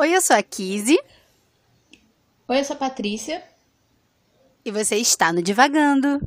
Oi, 0.00 0.16
eu 0.16 0.22
sou 0.22 0.34
a 0.34 0.42
Kizzy. 0.42 0.98
Oi, 2.48 2.58
eu 2.58 2.64
sou 2.64 2.74
a 2.74 2.78
Patrícia. 2.78 3.44
E 4.64 4.70
você 4.70 4.96
está 4.96 5.30
no 5.30 5.42
Divagando. 5.42 6.26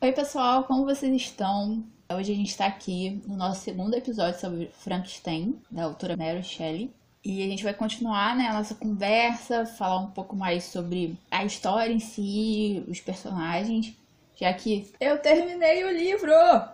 Oi, 0.00 0.12
pessoal, 0.12 0.64
como 0.64 0.86
vocês 0.86 1.14
estão? 1.14 1.84
Hoje 2.10 2.32
a 2.32 2.34
gente 2.34 2.48
está 2.48 2.64
aqui 2.64 3.20
no 3.26 3.36
nosso 3.36 3.60
segundo 3.60 3.92
episódio 3.92 4.40
sobre 4.40 4.70
Frankenstein, 4.72 5.60
da 5.70 5.84
autora 5.84 6.16
Mary 6.16 6.42
Shelley. 6.42 6.90
E 7.22 7.42
a 7.42 7.46
gente 7.46 7.62
vai 7.62 7.74
continuar 7.74 8.34
né, 8.34 8.46
a 8.46 8.54
nossa 8.54 8.74
conversa, 8.74 9.66
falar 9.66 9.98
um 9.98 10.10
pouco 10.10 10.34
mais 10.34 10.64
sobre 10.64 11.18
a 11.30 11.44
história 11.44 11.92
em 11.92 12.00
si, 12.00 12.82
os 12.88 12.98
personagens, 12.98 13.94
já 14.38 14.52
que 14.52 14.92
eu 15.00 15.18
terminei 15.18 15.84
o 15.84 15.90
livro! 15.90 16.32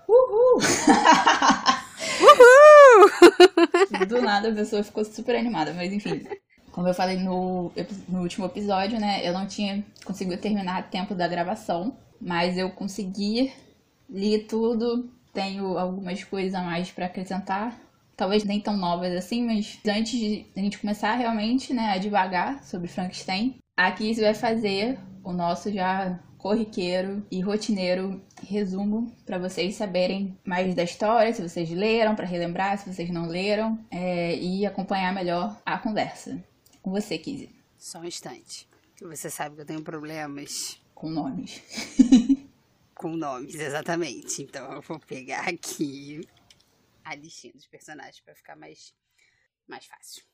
Uhul! 0.08 0.58
Uhul! 2.20 4.06
Do 4.06 4.20
nada 4.20 4.50
a 4.50 4.54
pessoa 4.54 4.82
ficou 4.82 5.04
super 5.04 5.36
animada, 5.36 5.72
mas 5.72 5.92
enfim. 5.92 6.26
Como 6.72 6.88
eu 6.88 6.94
falei 6.94 7.18
no, 7.18 7.70
no 8.08 8.22
último 8.22 8.46
episódio, 8.46 8.98
né? 8.98 9.26
Eu 9.26 9.32
não 9.32 9.46
tinha 9.46 9.84
conseguido 10.04 10.40
terminar 10.40 10.78
a 10.78 10.82
tempo 10.82 11.14
da 11.14 11.28
gravação, 11.28 11.96
mas 12.20 12.58
eu 12.58 12.70
consegui, 12.70 13.52
li 14.08 14.38
tudo, 14.38 15.08
tenho 15.32 15.78
algumas 15.78 16.24
coisas 16.24 16.54
a 16.54 16.62
mais 16.62 16.90
para 16.90 17.06
acrescentar 17.06 17.78
talvez 18.16 18.44
nem 18.44 18.60
tão 18.60 18.76
novas 18.76 19.12
assim, 19.16 19.44
mas 19.44 19.78
antes 19.86 20.12
de 20.18 20.46
a 20.56 20.60
gente 20.60 20.78
começar 20.78 21.14
realmente 21.14 21.74
né, 21.74 21.90
a 21.90 21.98
devagar 21.98 22.62
sobre 22.62 22.86
Frankenstein, 22.86 23.56
aqui 23.76 24.14
você 24.14 24.20
vai 24.20 24.34
fazer 24.34 24.98
o 25.24 25.32
nosso 25.32 25.72
já 25.72 26.18
corriqueiro 26.42 27.24
e 27.30 27.40
rotineiro 27.40 28.20
resumo 28.42 29.16
para 29.24 29.38
vocês 29.38 29.76
saberem 29.76 30.36
mais 30.44 30.74
da 30.74 30.82
história, 30.82 31.32
se 31.32 31.40
vocês 31.40 31.70
leram, 31.70 32.16
para 32.16 32.26
relembrar, 32.26 32.76
se 32.78 32.92
vocês 32.92 33.08
não 33.10 33.28
leram, 33.28 33.78
é, 33.88 34.34
e 34.36 34.66
acompanhar 34.66 35.14
melhor 35.14 35.56
a 35.64 35.78
conversa. 35.78 36.42
Com 36.82 36.90
você, 36.90 37.16
Kizzy. 37.16 37.48
Só 37.78 38.00
um 38.00 38.04
instante. 38.04 38.68
Você 39.00 39.30
sabe 39.30 39.54
que 39.54 39.60
eu 39.60 39.66
tenho 39.66 39.82
problemas 39.82 40.80
com 40.96 41.08
nomes. 41.08 41.62
com 42.92 43.16
nomes, 43.16 43.54
exatamente. 43.54 44.42
Então 44.42 44.72
eu 44.72 44.82
vou 44.82 44.98
pegar 44.98 45.48
aqui 45.48 46.26
a 47.04 47.14
listinha 47.14 47.52
dos 47.52 47.68
personagens 47.68 48.18
para 48.18 48.34
ficar 48.34 48.56
mais, 48.56 48.92
mais 49.68 49.86
fácil. 49.86 50.24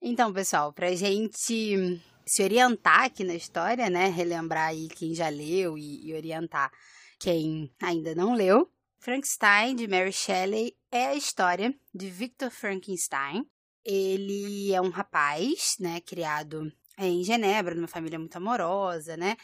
Então, 0.00 0.32
pessoal, 0.32 0.72
pra 0.72 0.94
gente 0.94 2.00
se 2.26 2.42
orientar 2.42 3.04
aqui 3.04 3.24
na 3.24 3.34
história, 3.34 3.90
né? 3.90 4.08
Relembrar 4.08 4.68
aí 4.68 4.88
quem 4.88 5.14
já 5.14 5.28
leu 5.28 5.76
e, 5.76 6.06
e 6.06 6.14
orientar 6.14 6.70
quem 7.18 7.72
ainda 7.82 8.14
não 8.14 8.34
leu. 8.34 8.70
Frankenstein, 9.00 9.76
de 9.76 9.88
Mary 9.88 10.12
Shelley, 10.12 10.76
é 10.90 11.06
a 11.06 11.14
história 11.14 11.74
de 11.94 12.10
Victor 12.10 12.50
Frankenstein. 12.50 13.44
Ele 13.84 14.72
é 14.72 14.80
um 14.80 14.90
rapaz, 14.90 15.76
né, 15.78 16.00
criado 16.00 16.70
em 16.98 17.22
Genebra, 17.24 17.74
numa 17.74 17.86
família 17.88 18.18
muito 18.18 18.36
amorosa, 18.36 19.16
né, 19.16 19.36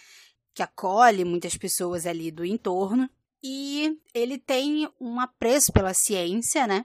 que 0.53 0.63
acolhe 0.63 1.25
muitas 1.25 1.57
pessoas 1.57 2.05
ali 2.05 2.31
do 2.31 2.45
entorno 2.45 3.09
e 3.43 3.99
ele 4.15 4.39
tem 4.39 4.89
um 4.99 5.21
apreço 5.21 5.73
pela 5.73 5.93
ciência, 5.93 6.67
né? 6.67 6.85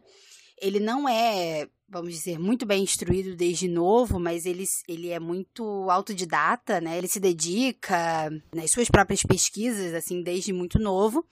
Ele 0.61 0.79
não 0.79 1.07
é, 1.07 1.69
vamos 1.89 2.13
dizer, 2.13 2.37
muito 2.37 2.65
bem 2.65 2.83
instruído 2.83 3.35
desde 3.35 3.67
novo, 3.67 4.19
mas 4.19 4.45
ele, 4.45 4.65
ele 4.87 5.09
é 5.09 5.19
muito 5.19 5.63
autodidata, 5.89 6.79
né? 6.79 6.97
Ele 6.97 7.07
se 7.07 7.19
dedica 7.19 8.29
nas 8.53 8.71
suas 8.71 8.89
próprias 8.89 9.23
pesquisas, 9.23 9.93
assim, 9.93 10.21
desde 10.21 10.53
muito 10.53 10.77
novo. 10.77 11.25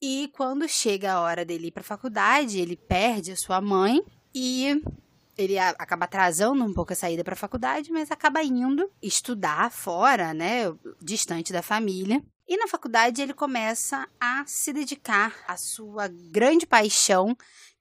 E 0.00 0.28
quando 0.34 0.68
chega 0.68 1.12
a 1.12 1.20
hora 1.20 1.44
dele 1.44 1.68
ir 1.68 1.70
para 1.70 1.82
a 1.82 1.84
faculdade, 1.84 2.58
ele 2.58 2.76
perde 2.76 3.32
a 3.32 3.36
sua 3.36 3.60
mãe 3.60 4.02
e 4.34 4.82
ele 5.36 5.58
acaba 5.58 6.04
atrasando 6.04 6.64
um 6.64 6.72
pouco 6.72 6.92
a 6.92 6.96
saída 6.96 7.24
para 7.24 7.34
a 7.34 7.36
faculdade, 7.36 7.90
mas 7.90 8.10
acaba 8.10 8.42
indo 8.42 8.90
estudar 9.02 9.70
fora, 9.70 10.32
né, 10.32 10.72
distante 11.02 11.52
da 11.52 11.62
família. 11.62 12.22
E 12.46 12.56
na 12.56 12.68
faculdade 12.68 13.22
ele 13.22 13.32
começa 13.32 14.06
a 14.20 14.44
se 14.46 14.72
dedicar 14.72 15.34
à 15.48 15.56
sua 15.56 16.08
grande 16.08 16.66
paixão, 16.66 17.34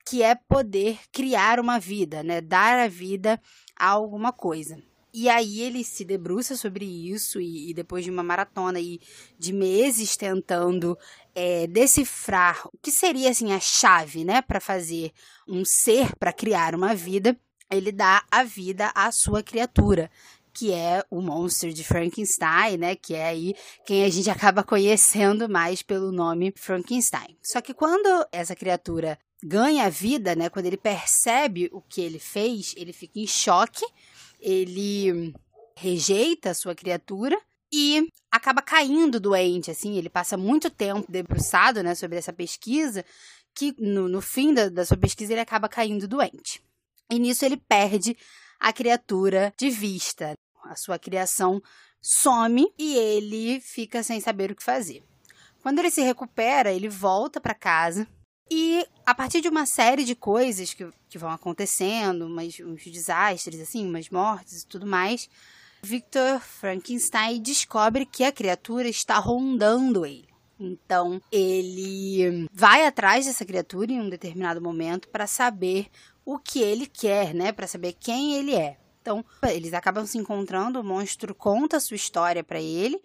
que 0.06 0.22
é 0.22 0.36
poder 0.36 1.00
criar 1.12 1.60
uma 1.60 1.80
vida, 1.80 2.24
né? 2.24 2.42
Dar 2.42 2.80
a 2.80 2.88
vida 2.88 3.40
a 3.76 3.90
alguma 3.90 4.32
coisa. 4.32 4.82
E 5.14 5.30
aí 5.30 5.62
ele 5.62 5.84
se 5.84 6.04
debruça 6.04 6.56
sobre 6.56 6.86
isso 6.86 7.40
e, 7.40 7.70
e 7.70 7.74
depois 7.74 8.04
de 8.04 8.10
uma 8.10 8.24
maratona 8.24 8.80
e 8.80 9.00
de 9.38 9.54
meses 9.54 10.18
tentando 10.18 10.98
é, 11.36 11.68
decifrar 11.68 12.68
o 12.68 12.78
que 12.82 12.90
seria 12.90 13.30
assim 13.30 13.54
a 13.54 13.60
chave, 13.60 14.26
né, 14.26 14.42
para 14.42 14.60
fazer 14.60 15.12
um 15.48 15.64
ser 15.64 16.16
para 16.16 16.34
criar 16.34 16.74
uma 16.74 16.96
vida, 16.96 17.38
ele 17.70 17.92
dá 17.92 18.24
a 18.32 18.44
vida 18.44 18.92
à 18.96 19.12
sua 19.12 19.44
criatura, 19.44 20.10
que 20.52 20.72
é 20.72 21.04
o 21.12 21.22
monstro 21.22 21.72
de 21.72 21.84
Frankenstein, 21.84 22.78
né? 22.78 22.96
Que 22.96 23.16
é 23.16 23.26
aí 23.26 23.56
quem 23.86 24.06
a 24.06 24.10
gente 24.10 24.30
acaba 24.30 24.64
conhecendo 24.64 25.50
mais 25.50 25.82
pelo 25.82 26.12
nome 26.12 26.54
Frankenstein. 26.56 27.38
Só 27.42 27.62
que 27.62 27.74
quando 27.74 28.08
essa 28.32 28.56
criatura 28.56 29.18
ganha 29.44 29.90
vida, 29.90 30.36
né? 30.36 30.50
Quando 30.50 30.68
ele 30.68 30.78
percebe 30.78 31.70
o 31.72 31.82
que 31.82 32.02
ele 32.02 32.20
fez, 32.20 32.74
ele 32.78 32.94
fica 32.94 33.20
em 33.20 33.28
choque, 33.28 33.86
ele 34.40 35.34
rejeita 35.76 36.52
a 36.52 36.54
sua 36.54 36.74
criatura 36.74 37.40
e 37.72 38.08
acaba 38.32 38.62
caindo 38.62 39.20
doente, 39.20 39.72
assim, 39.72 39.98
ele 39.98 40.10
passa 40.10 40.38
muito 40.38 40.70
tempo 40.70 41.12
debruçado, 41.12 41.82
né, 41.82 41.96
sobre 41.96 42.18
essa 42.18 42.32
pesquisa, 42.32 43.04
que 43.56 43.76
no, 43.80 44.08
no 44.08 44.22
fim 44.22 44.54
da, 44.54 44.70
da 44.70 44.86
sua 44.86 44.98
pesquisa 44.98 45.34
ele 45.34 45.42
acaba 45.42 45.68
caindo 45.68 46.08
doente. 46.08 46.64
E 47.10 47.20
nisso 47.20 47.44
ele 47.44 47.58
perde 47.58 48.16
a 48.60 48.72
criatura 48.72 49.54
de 49.58 49.70
vista 49.70 50.34
a 50.64 50.76
sua 50.76 50.98
criação 50.98 51.62
some 52.02 52.72
e 52.78 52.96
ele 52.96 53.60
fica 53.60 54.02
sem 54.04 54.20
saber 54.20 54.52
o 54.52 54.56
que 54.56 54.64
fazer. 54.64 55.04
Quando 55.62 55.80
ele 55.80 55.92
se 55.92 56.02
recupera, 56.02 56.72
ele 56.72 56.90
volta 56.90 57.42
para 57.42 57.54
casa 57.54 58.08
e 58.50 58.86
a 59.06 59.14
partir 59.16 59.42
de 59.42 59.50
uma 59.50 59.66
série 59.66 60.04
de 60.04 60.16
coisas 60.16 60.74
que, 60.74 60.88
que 61.10 61.18
vão 61.18 61.32
acontecendo, 61.32 62.26
umas, 62.26 62.60
uns 62.60 62.84
desastres, 62.84 63.60
assim, 63.60 63.86
umas 63.86 64.10
mortes 64.10 64.62
e 64.62 64.68
tudo 64.68 64.86
mais, 64.86 65.30
Victor 65.82 66.40
Frankenstein 66.40 67.42
descobre 67.42 68.06
que 68.06 68.24
a 68.24 68.32
criatura 68.32 68.88
está 68.88 69.18
rondando 69.18 70.06
ele. 70.06 70.30
Então, 70.60 71.22
ele 71.32 72.48
vai 72.54 72.86
atrás 72.86 73.26
dessa 73.26 73.44
criatura 73.44 73.92
em 73.92 74.00
um 74.00 74.10
determinado 74.10 74.62
momento 74.62 75.10
para 75.10 75.28
saber 75.28 75.88
o 76.24 76.40
que 76.40 76.62
ele 76.62 76.86
quer, 76.86 77.34
né? 77.34 77.52
Para 77.52 77.68
saber 77.68 77.94
quem 78.00 78.36
ele 78.36 78.56
é. 78.56 78.78
Então, 79.02 79.26
eles 79.52 79.74
acabam 79.74 80.06
se 80.06 80.18
encontrando, 80.18 80.80
o 80.80 80.84
monstro 80.84 81.36
conta 81.36 81.76
a 81.76 81.80
sua 81.82 81.96
história 81.96 82.42
para 82.42 82.62
ele, 82.62 83.02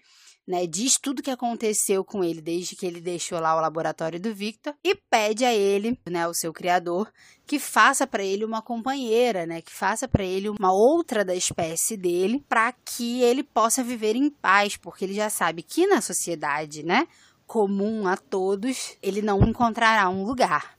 né, 0.48 0.66
diz 0.66 0.96
tudo 0.96 1.22
que 1.22 1.30
aconteceu 1.30 2.02
com 2.02 2.24
ele 2.24 2.40
desde 2.40 2.74
que 2.74 2.86
ele 2.86 3.02
deixou 3.02 3.38
lá 3.38 3.54
o 3.54 3.60
laboratório 3.60 4.18
do 4.18 4.34
Victor 4.34 4.74
e 4.82 4.94
pede 4.94 5.44
a 5.44 5.54
ele, 5.54 6.00
né, 6.08 6.26
o 6.26 6.32
seu 6.32 6.54
criador, 6.54 7.12
que 7.46 7.58
faça 7.58 8.06
para 8.06 8.24
ele 8.24 8.46
uma 8.46 8.62
companheira, 8.62 9.44
né, 9.44 9.60
que 9.60 9.70
faça 9.70 10.08
para 10.08 10.24
ele 10.24 10.48
uma 10.48 10.72
outra 10.72 11.22
da 11.22 11.34
espécie 11.34 11.98
dele, 11.98 12.42
para 12.48 12.72
que 12.72 13.20
ele 13.20 13.42
possa 13.42 13.84
viver 13.84 14.16
em 14.16 14.30
paz, 14.30 14.74
porque 14.74 15.04
ele 15.04 15.12
já 15.12 15.28
sabe 15.28 15.62
que 15.62 15.86
na 15.86 16.00
sociedade, 16.00 16.82
né, 16.82 17.06
comum 17.46 18.08
a 18.08 18.16
todos, 18.16 18.96
ele 19.02 19.20
não 19.20 19.46
encontrará 19.46 20.08
um 20.08 20.24
lugar. 20.24 20.78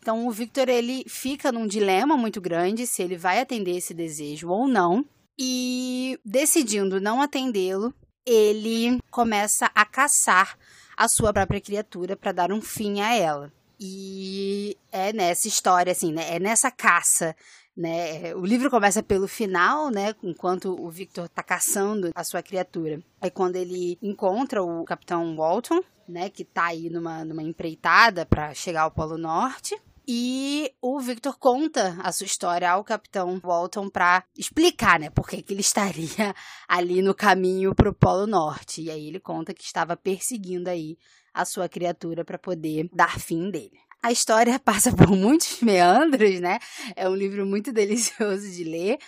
Então 0.00 0.28
o 0.28 0.30
Victor 0.30 0.68
ele 0.68 1.04
fica 1.08 1.50
num 1.50 1.66
dilema 1.66 2.16
muito 2.16 2.40
grande 2.40 2.86
se 2.86 3.02
ele 3.02 3.16
vai 3.16 3.40
atender 3.40 3.76
esse 3.76 3.92
desejo 3.92 4.48
ou 4.48 4.68
não. 4.68 5.04
E 5.40 6.18
decidindo 6.24 7.00
não 7.00 7.22
atendê-lo, 7.22 7.94
ele 8.28 8.98
começa 9.10 9.70
a 9.74 9.84
caçar 9.86 10.58
a 10.96 11.08
sua 11.08 11.32
própria 11.32 11.60
criatura 11.60 12.16
para 12.16 12.32
dar 12.32 12.52
um 12.52 12.60
fim 12.60 13.00
a 13.00 13.14
ela. 13.14 13.52
E 13.80 14.76
é 14.90 15.12
nessa 15.12 15.48
história, 15.48 15.92
assim, 15.92 16.12
né? 16.12 16.34
É 16.34 16.38
nessa 16.38 16.70
caça, 16.70 17.34
né? 17.76 18.34
O 18.34 18.44
livro 18.44 18.68
começa 18.68 19.02
pelo 19.02 19.28
final, 19.28 19.88
né? 19.88 20.14
Enquanto 20.22 20.76
o 20.78 20.90
Victor 20.90 21.26
está 21.26 21.42
caçando 21.42 22.10
a 22.14 22.24
sua 22.24 22.42
criatura. 22.42 23.00
É 23.20 23.30
quando 23.30 23.56
ele 23.56 23.96
encontra 24.02 24.62
o 24.62 24.84
Capitão 24.84 25.36
Walton, 25.36 25.80
né? 26.08 26.28
Que 26.28 26.42
está 26.42 26.66
aí 26.66 26.90
numa, 26.90 27.24
numa 27.24 27.42
empreitada 27.42 28.26
para 28.26 28.52
chegar 28.52 28.82
ao 28.82 28.90
Polo 28.90 29.16
Norte. 29.16 29.80
E 30.10 30.72
o 30.80 30.98
Victor 31.00 31.38
conta 31.38 31.98
a 32.02 32.10
sua 32.10 32.24
história 32.24 32.70
ao 32.70 32.82
capitão 32.82 33.38
Walton 33.44 33.90
para 33.90 34.24
explicar, 34.34 34.98
né, 34.98 35.10
por 35.10 35.28
que, 35.28 35.44
ele 35.50 35.60
estaria 35.60 36.34
ali 36.66 37.02
no 37.02 37.14
caminho 37.14 37.74
para 37.74 37.90
o 37.90 37.94
Polo 37.94 38.26
Norte. 38.26 38.80
E 38.80 38.90
aí 38.90 39.08
ele 39.08 39.20
conta 39.20 39.52
que 39.52 39.62
estava 39.62 39.98
perseguindo 39.98 40.70
aí 40.70 40.96
a 41.34 41.44
sua 41.44 41.68
criatura 41.68 42.24
para 42.24 42.38
poder 42.38 42.88
dar 42.90 43.20
fim 43.20 43.50
dele. 43.50 43.78
A 44.02 44.10
história 44.10 44.56
passa 44.64 44.90
por 44.96 45.08
muitos 45.08 45.60
meandros, 45.62 46.40
né? 46.40 46.58
É 46.96 47.06
um 47.06 47.14
livro 47.14 47.44
muito 47.44 47.70
delicioso 47.70 48.50
de 48.50 48.64
ler 48.64 48.98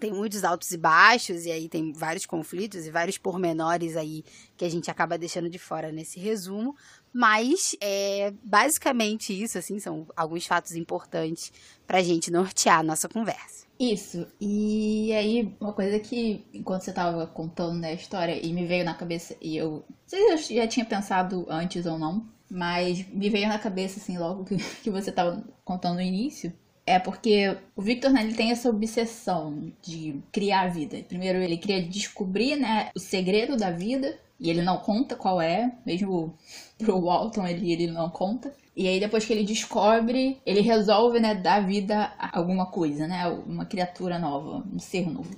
tem 0.00 0.12
muitos 0.12 0.44
altos 0.44 0.70
e 0.70 0.76
baixos, 0.76 1.46
e 1.46 1.50
aí 1.50 1.68
tem 1.68 1.92
vários 1.92 2.26
conflitos 2.26 2.84
e 2.84 2.90
vários 2.90 3.16
pormenores 3.16 3.96
aí 3.96 4.22
que 4.56 4.64
a 4.64 4.68
gente 4.68 4.90
acaba 4.90 5.16
deixando 5.16 5.48
de 5.48 5.58
fora 5.58 5.90
nesse 5.90 6.18
resumo. 6.20 6.76
Mas 7.14 7.76
é 7.80 8.32
basicamente 8.42 9.32
isso, 9.32 9.56
assim, 9.56 9.78
são 9.78 10.04
alguns 10.16 10.46
fatos 10.46 10.74
importantes 10.74 11.52
pra 11.86 12.02
gente 12.02 12.28
nortear 12.28 12.80
a 12.80 12.82
nossa 12.82 13.08
conversa. 13.08 13.64
Isso. 13.78 14.26
E 14.40 15.12
aí, 15.12 15.56
uma 15.60 15.72
coisa 15.72 16.00
que, 16.00 16.44
enquanto 16.52 16.82
você 16.82 16.92
tava 16.92 17.24
contando 17.28 17.78
né, 17.78 17.90
a 17.90 17.94
história, 17.94 18.44
e 18.44 18.52
me 18.52 18.66
veio 18.66 18.84
na 18.84 18.94
cabeça, 18.94 19.36
e 19.40 19.56
eu. 19.56 19.84
Não 19.88 19.96
sei 20.06 20.38
se 20.38 20.54
eu 20.54 20.62
já 20.62 20.66
tinha 20.66 20.84
pensado 20.84 21.46
antes 21.48 21.86
ou 21.86 21.96
não, 21.96 22.28
mas 22.50 23.06
me 23.08 23.30
veio 23.30 23.48
na 23.48 23.60
cabeça, 23.60 24.00
assim, 24.00 24.18
logo 24.18 24.44
que, 24.44 24.56
que 24.82 24.90
você 24.90 25.12
tava 25.12 25.44
contando 25.64 25.94
no 25.96 26.02
início. 26.02 26.52
É 26.84 26.98
porque 26.98 27.56
o 27.76 27.80
Victor, 27.80 28.10
né, 28.10 28.22
ele 28.24 28.34
tem 28.34 28.50
essa 28.50 28.68
obsessão 28.68 29.72
de 29.80 30.20
criar 30.32 30.62
a 30.62 30.68
vida. 30.68 31.02
Primeiro 31.08 31.38
ele 31.38 31.56
queria 31.56 31.82
descobrir, 31.82 32.56
né, 32.56 32.90
o 32.94 32.98
segredo 32.98 33.56
da 33.56 33.70
vida, 33.70 34.18
e 34.38 34.50
ele 34.50 34.62
não 34.62 34.78
conta 34.78 35.16
qual 35.16 35.40
é, 35.40 35.72
mesmo 35.86 36.36
pro 36.78 37.00
Walton 37.00 37.46
ele, 37.46 37.72
ele 37.72 37.86
não 37.88 38.10
conta. 38.10 38.52
E 38.76 38.88
aí 38.88 38.98
depois 38.98 39.24
que 39.24 39.32
ele 39.32 39.44
descobre, 39.44 40.40
ele 40.44 40.60
resolve, 40.60 41.20
né, 41.20 41.34
dar 41.34 41.64
vida 41.64 42.12
a 42.18 42.38
alguma 42.38 42.66
coisa, 42.66 43.06
né, 43.06 43.28
uma 43.46 43.64
criatura 43.64 44.18
nova, 44.18 44.64
um 44.72 44.78
ser 44.78 45.08
novo. 45.10 45.30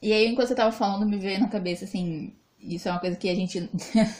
E 0.00 0.12
aí 0.12 0.28
enquanto 0.28 0.48
você 0.48 0.54
tava 0.54 0.72
falando, 0.72 1.06
me 1.06 1.18
veio 1.18 1.40
na 1.40 1.48
cabeça 1.48 1.84
assim, 1.84 2.32
isso 2.60 2.88
é 2.88 2.92
uma 2.92 3.00
coisa 3.00 3.16
que 3.16 3.28
a 3.28 3.34
gente 3.34 3.68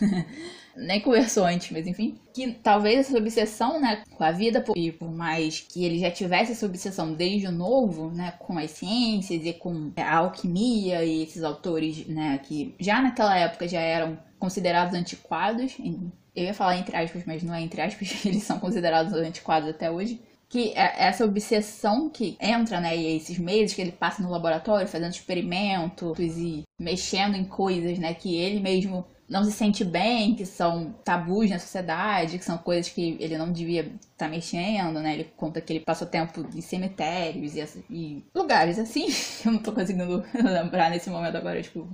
nem 0.77 1.01
conversou 1.01 1.45
antes, 1.45 1.71
mas 1.71 1.87
enfim, 1.87 2.19
que 2.33 2.53
talvez 2.53 3.01
essa 3.01 3.19
obsessão, 3.19 3.81
né, 3.81 4.03
com 4.17 4.25
a 4.25 4.31
vida, 4.31 4.65
e 4.77 4.91
por 4.93 5.11
mais 5.11 5.61
que 5.61 5.85
ele 5.85 5.99
já 5.99 6.11
tivesse 6.11 6.53
essa 6.53 6.67
obsessão 6.67 7.13
desde 7.13 7.47
o 7.47 7.53
novo, 7.53 8.11
né, 8.11 8.35
com 8.39 8.59
as 8.59 8.71
ciências 8.71 9.45
e 9.45 9.53
com 9.53 9.93
a 9.97 10.17
alquimia 10.17 11.05
e 11.05 11.23
esses 11.23 11.43
autores, 11.43 12.07
né, 12.07 12.39
que 12.43 12.75
já 12.79 13.01
naquela 13.01 13.37
época 13.37 13.69
já 13.69 13.81
eram 13.81 14.19
considerados 14.39 14.95
antiquados, 14.95 15.77
eu 16.35 16.45
ia 16.45 16.55
falar 16.55 16.77
entre 16.77 16.97
aspas, 16.97 17.25
mas 17.25 17.43
não 17.43 17.55
é 17.55 17.61
entre 17.61 17.81
aspas, 17.81 18.13
eles 18.27 18.43
são 18.43 18.59
considerados 18.59 19.13
antiquados 19.13 19.69
até 19.69 19.91
hoje. 19.91 20.21
Que 20.47 20.73
é 20.77 21.07
essa 21.07 21.25
obsessão 21.25 22.09
que 22.09 22.37
entra, 22.41 22.79
né? 22.79 22.97
E 22.97 23.17
esses 23.17 23.39
meses 23.39 23.75
que 23.75 23.81
ele 23.81 23.91
passa 23.91 24.23
no 24.23 24.31
laboratório 24.31 24.87
fazendo 24.87 25.11
experimentos 25.11 26.17
e 26.19 26.63
mexendo 26.79 27.35
em 27.35 27.45
coisas, 27.45 27.99
né? 27.99 28.15
Que 28.15 28.37
ele 28.37 28.61
mesmo 28.61 29.05
não 29.29 29.45
se 29.45 29.53
sente 29.53 29.85
bem, 29.85 30.35
que 30.35 30.45
são 30.45 30.95
tabus 31.05 31.51
na 31.51 31.59
sociedade, 31.59 32.39
que 32.39 32.45
são 32.45 32.59
coisas 32.59 32.93
que 32.93 33.17
ele 33.21 33.39
não 33.39 33.51
devia 33.51 33.83
estar 33.83 34.27
tá 34.27 34.29
mexendo, 34.29 35.01
né? 35.01 35.15
Ele 35.15 35.25
conta 35.37 35.61
que 35.61 35.73
ele 35.73 35.81
passou 35.81 36.07
tempo 36.07 36.47
em 36.55 36.61
cemitérios 36.61 37.57
e, 37.57 37.85
e 37.91 38.25
lugares 38.35 38.79
assim. 38.79 39.07
Eu 39.45 39.53
não 39.53 39.59
tô 39.59 39.73
conseguindo 39.73 40.23
lembrar 40.35 40.91
nesse 40.91 41.09
momento 41.11 41.37
agora, 41.37 41.63
tipo, 41.63 41.89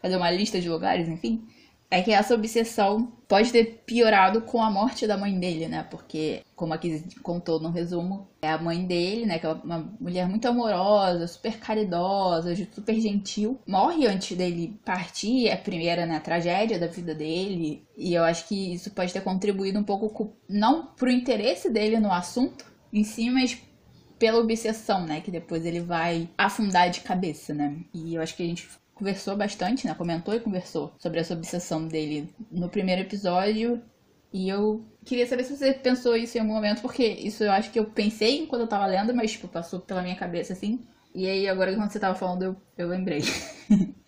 fazer 0.00 0.16
uma 0.16 0.30
lista 0.30 0.60
de 0.60 0.68
lugares, 0.68 1.08
enfim 1.08 1.46
é 1.90 2.02
que 2.02 2.12
essa 2.12 2.34
obsessão 2.34 3.12
pode 3.26 3.50
ter 3.50 3.82
piorado 3.86 4.42
com 4.42 4.62
a 4.62 4.70
morte 4.70 5.06
da 5.06 5.16
mãe 5.16 5.38
dele, 5.38 5.68
né? 5.68 5.86
Porque, 5.90 6.42
como 6.54 6.74
aqui 6.74 7.02
contou 7.22 7.58
no 7.60 7.70
resumo, 7.70 8.28
é 8.42 8.50
a 8.50 8.58
mãe 8.58 8.84
dele, 8.84 9.24
né? 9.24 9.38
Que 9.38 9.46
é 9.46 9.52
uma 9.52 9.90
mulher 9.98 10.28
muito 10.28 10.46
amorosa, 10.46 11.26
super 11.26 11.58
caridosa, 11.58 12.54
super 12.72 13.00
gentil. 13.00 13.58
Morre 13.66 14.06
antes 14.06 14.36
dele 14.36 14.78
partir, 14.84 15.48
é 15.48 15.54
a 15.54 15.58
primeira, 15.58 16.04
né? 16.04 16.20
Tragédia 16.20 16.78
da 16.78 16.86
vida 16.86 17.14
dele. 17.14 17.86
E 17.96 18.12
eu 18.12 18.24
acho 18.24 18.46
que 18.48 18.74
isso 18.74 18.90
pode 18.90 19.12
ter 19.12 19.22
contribuído 19.22 19.78
um 19.78 19.84
pouco, 19.84 20.10
com, 20.10 20.32
não 20.48 20.86
pro 20.86 21.10
interesse 21.10 21.70
dele 21.70 21.98
no 21.98 22.12
assunto 22.12 22.66
em 22.92 23.04
si, 23.04 23.30
mas 23.30 23.58
pela 24.18 24.40
obsessão, 24.40 25.06
né? 25.06 25.20
Que 25.22 25.30
depois 25.30 25.64
ele 25.64 25.80
vai 25.80 26.28
afundar 26.36 26.90
de 26.90 27.00
cabeça, 27.00 27.54
né? 27.54 27.78
E 27.94 28.14
eu 28.14 28.20
acho 28.20 28.36
que 28.36 28.42
a 28.42 28.46
gente 28.46 28.68
conversou 28.98 29.36
bastante, 29.36 29.86
né? 29.86 29.94
Comentou 29.94 30.34
e 30.34 30.40
conversou 30.40 30.92
sobre 30.98 31.20
essa 31.20 31.34
obsessão 31.34 31.86
dele 31.86 32.28
no 32.50 32.68
primeiro 32.68 33.02
episódio. 33.02 33.82
E 34.32 34.48
eu 34.48 34.84
queria 35.04 35.26
saber 35.26 35.44
se 35.44 35.56
você 35.56 35.72
pensou 35.72 36.16
isso 36.16 36.36
em 36.36 36.40
algum 36.40 36.52
momento, 36.52 36.82
porque 36.82 37.06
isso 37.06 37.44
eu 37.44 37.52
acho 37.52 37.70
que 37.70 37.78
eu 37.78 37.86
pensei 37.86 38.40
enquanto 38.40 38.62
eu 38.62 38.68
tava 38.68 38.86
lendo, 38.86 39.14
mas 39.14 39.32
tipo, 39.32 39.48
passou 39.48 39.80
pela 39.80 40.02
minha 40.02 40.16
cabeça 40.16 40.52
assim. 40.52 40.80
E 41.14 41.26
aí 41.26 41.48
agora 41.48 41.74
quando 41.74 41.90
você 41.90 42.00
tava 42.00 42.14
falando, 42.14 42.42
eu, 42.42 42.56
eu 42.76 42.88
lembrei. 42.88 43.22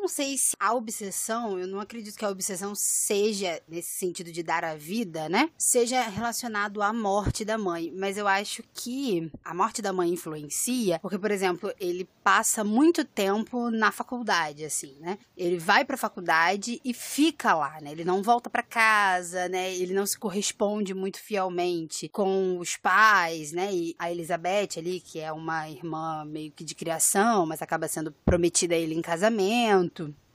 não 0.00 0.08
sei 0.08 0.36
se 0.38 0.56
a 0.58 0.72
obsessão, 0.74 1.58
eu 1.58 1.66
não 1.66 1.78
acredito 1.78 2.16
que 2.16 2.24
a 2.24 2.30
obsessão 2.30 2.74
seja, 2.74 3.60
nesse 3.68 3.90
sentido 3.90 4.32
de 4.32 4.42
dar 4.42 4.64
a 4.64 4.74
vida, 4.74 5.28
né? 5.28 5.50
Seja 5.58 6.00
relacionado 6.02 6.80
à 6.80 6.92
morte 6.92 7.44
da 7.44 7.58
mãe. 7.58 7.92
Mas 7.94 8.16
eu 8.16 8.26
acho 8.26 8.62
que 8.72 9.30
a 9.44 9.52
morte 9.52 9.82
da 9.82 9.92
mãe 9.92 10.10
influencia, 10.10 10.98
porque, 11.00 11.18
por 11.18 11.30
exemplo, 11.30 11.72
ele 11.78 12.08
passa 12.24 12.64
muito 12.64 13.04
tempo 13.04 13.70
na 13.70 13.92
faculdade, 13.92 14.64
assim, 14.64 14.96
né? 15.00 15.18
Ele 15.36 15.58
vai 15.58 15.84
pra 15.84 15.96
faculdade 15.96 16.80
e 16.82 16.94
fica 16.94 17.54
lá, 17.54 17.78
né? 17.80 17.92
Ele 17.92 18.04
não 18.04 18.22
volta 18.22 18.48
para 18.48 18.62
casa, 18.62 19.48
né? 19.48 19.74
Ele 19.74 19.92
não 19.92 20.06
se 20.06 20.18
corresponde 20.18 20.94
muito 20.94 21.20
fielmente 21.20 22.08
com 22.08 22.58
os 22.58 22.76
pais, 22.76 23.52
né? 23.52 23.72
E 23.72 23.94
a 23.98 24.10
Elizabeth 24.10 24.78
ali, 24.78 25.00
que 25.00 25.20
é 25.20 25.30
uma 25.30 25.68
irmã 25.68 26.24
meio 26.24 26.50
que 26.50 26.64
de 26.64 26.74
criação, 26.74 27.44
mas 27.44 27.60
acaba 27.60 27.86
sendo 27.86 28.12
prometida 28.24 28.74
a 28.74 28.78
ele 28.78 28.94
em 28.94 29.02
casamento 29.02 29.89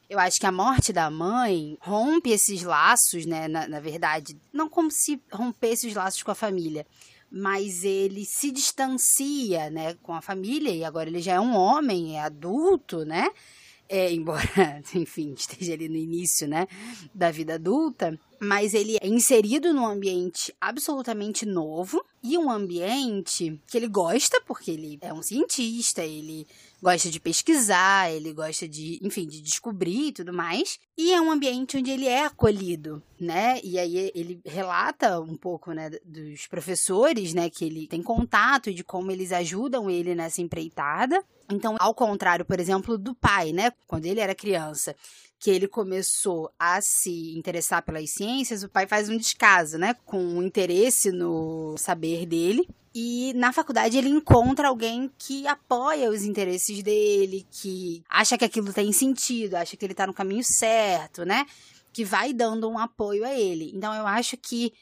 eu 0.10 0.20
acho 0.20 0.40
que 0.40 0.46
a 0.46 0.52
morte 0.52 0.94
da 0.94 1.10
mãe 1.10 1.78
rompe 1.82 2.30
esses 2.30 2.64
laços, 2.64 3.26
né? 3.26 3.48
Na, 3.48 3.68
na 3.68 3.80
verdade, 3.80 4.38
não 4.54 4.70
como 4.70 4.92
se 4.92 5.22
rompesse 5.32 5.88
os 5.88 5.96
laços 5.96 6.22
com 6.22 6.32
a 6.32 6.36
família, 6.36 6.86
mas 7.32 7.84
ele 7.84 8.24
se 8.26 8.52
distancia, 8.52 9.70
né, 9.70 9.96
com 9.96 10.14
a 10.14 10.22
família 10.22 10.72
e 10.72 10.84
agora 10.84 11.10
ele 11.10 11.22
já 11.22 11.34
é 11.34 11.40
um 11.40 11.56
homem, 11.56 12.18
é 12.18 12.22
adulto, 12.22 13.04
né? 13.04 13.30
É, 13.90 14.12
embora, 14.12 14.42
enfim, 14.96 15.34
esteja 15.34 15.74
ali 15.74 15.90
no 15.90 15.98
início, 15.98 16.48
né, 16.48 16.68
da 17.14 17.32
vida 17.32 17.56
adulta, 17.56 18.18
mas 18.46 18.74
ele 18.74 18.98
é 19.02 19.08
inserido 19.08 19.74
num 19.74 19.86
ambiente 19.86 20.54
absolutamente 20.62 21.46
novo 21.46 22.04
e 22.24 22.38
um 22.38 22.50
ambiente 22.50 23.60
que 23.68 23.78
ele 23.78 23.88
gosta, 23.88 24.42
porque 24.46 24.72
ele 24.72 24.98
é 25.02 25.14
um 25.14 25.22
cientista, 25.22 26.04
ele 26.04 26.48
gosta 26.82 27.10
de 27.10 27.20
pesquisar, 27.20 28.12
ele 28.12 28.32
gosta 28.32 28.68
de, 28.68 29.00
enfim, 29.02 29.28
de 29.28 29.42
descobrir 29.42 30.08
e 30.08 30.12
tudo 30.12 30.32
mais. 30.32 30.80
E 30.98 31.12
é 31.12 31.20
um 31.20 31.32
ambiente 31.32 31.78
onde 31.78 31.90
ele 31.90 32.08
é 32.08 32.26
acolhido, 32.26 33.02
né? 33.20 33.60
E 33.64 33.80
aí 33.80 34.12
ele 34.14 34.40
relata 34.46 35.20
um 35.20 35.36
pouco, 35.36 35.72
né, 35.72 35.90
dos 36.06 36.46
professores, 36.48 37.34
né, 37.34 37.50
que 37.50 37.66
ele 37.66 37.88
tem 37.88 38.02
contato 38.02 38.74
de 38.74 38.84
como 38.84 39.12
eles 39.12 39.32
ajudam 39.32 39.90
ele 39.90 40.14
nessa 40.14 40.42
empreitada. 40.42 41.24
Então, 41.50 41.76
ao 41.80 41.94
contrário, 41.94 42.46
por 42.46 42.60
exemplo, 42.60 42.98
do 42.98 43.14
pai, 43.14 43.52
né, 43.52 43.72
quando 43.88 44.06
ele 44.06 44.20
era 44.20 44.34
criança, 44.34 44.96
que 45.46 45.52
ele 45.52 45.68
começou 45.68 46.52
a 46.58 46.80
se 46.82 47.38
interessar 47.38 47.84
pelas 47.84 48.10
ciências, 48.10 48.64
o 48.64 48.70
pai 48.70 48.88
faz 48.88 49.10
um 49.10 49.16
descaso, 49.16 49.78
né, 49.78 49.96
com 50.04 50.18
um 50.18 50.42
interesse 50.42 51.12
no 51.12 51.76
saber 51.78 52.26
dele. 52.26 52.68
E 52.96 53.32
na 53.36 53.54
faculdade 53.54 53.96
ele 53.96 54.10
encontra 54.10 54.70
alguém 54.70 55.12
que 55.20 55.46
apoia 55.46 56.10
os 56.10 56.24
interesses 56.24 56.82
dele, 56.82 57.46
que 57.52 58.04
acha 58.10 58.40
que 58.40 58.46
aquilo 58.46 58.74
tem 58.74 58.92
sentido, 58.92 59.54
acha 59.54 59.78
que 59.78 59.86
ele 59.86 59.94
tá 59.94 60.08
no 60.08 60.16
caminho 60.16 60.44
certo, 60.44 61.24
né? 61.24 61.46
Que 61.94 62.04
vai 62.04 62.34
dando 62.34 62.68
um 62.68 62.80
apoio 62.80 63.24
a 63.24 63.32
ele. 63.32 63.72
Então 63.76 63.94
eu 63.94 64.08
acho 64.08 64.36
que 64.38 64.74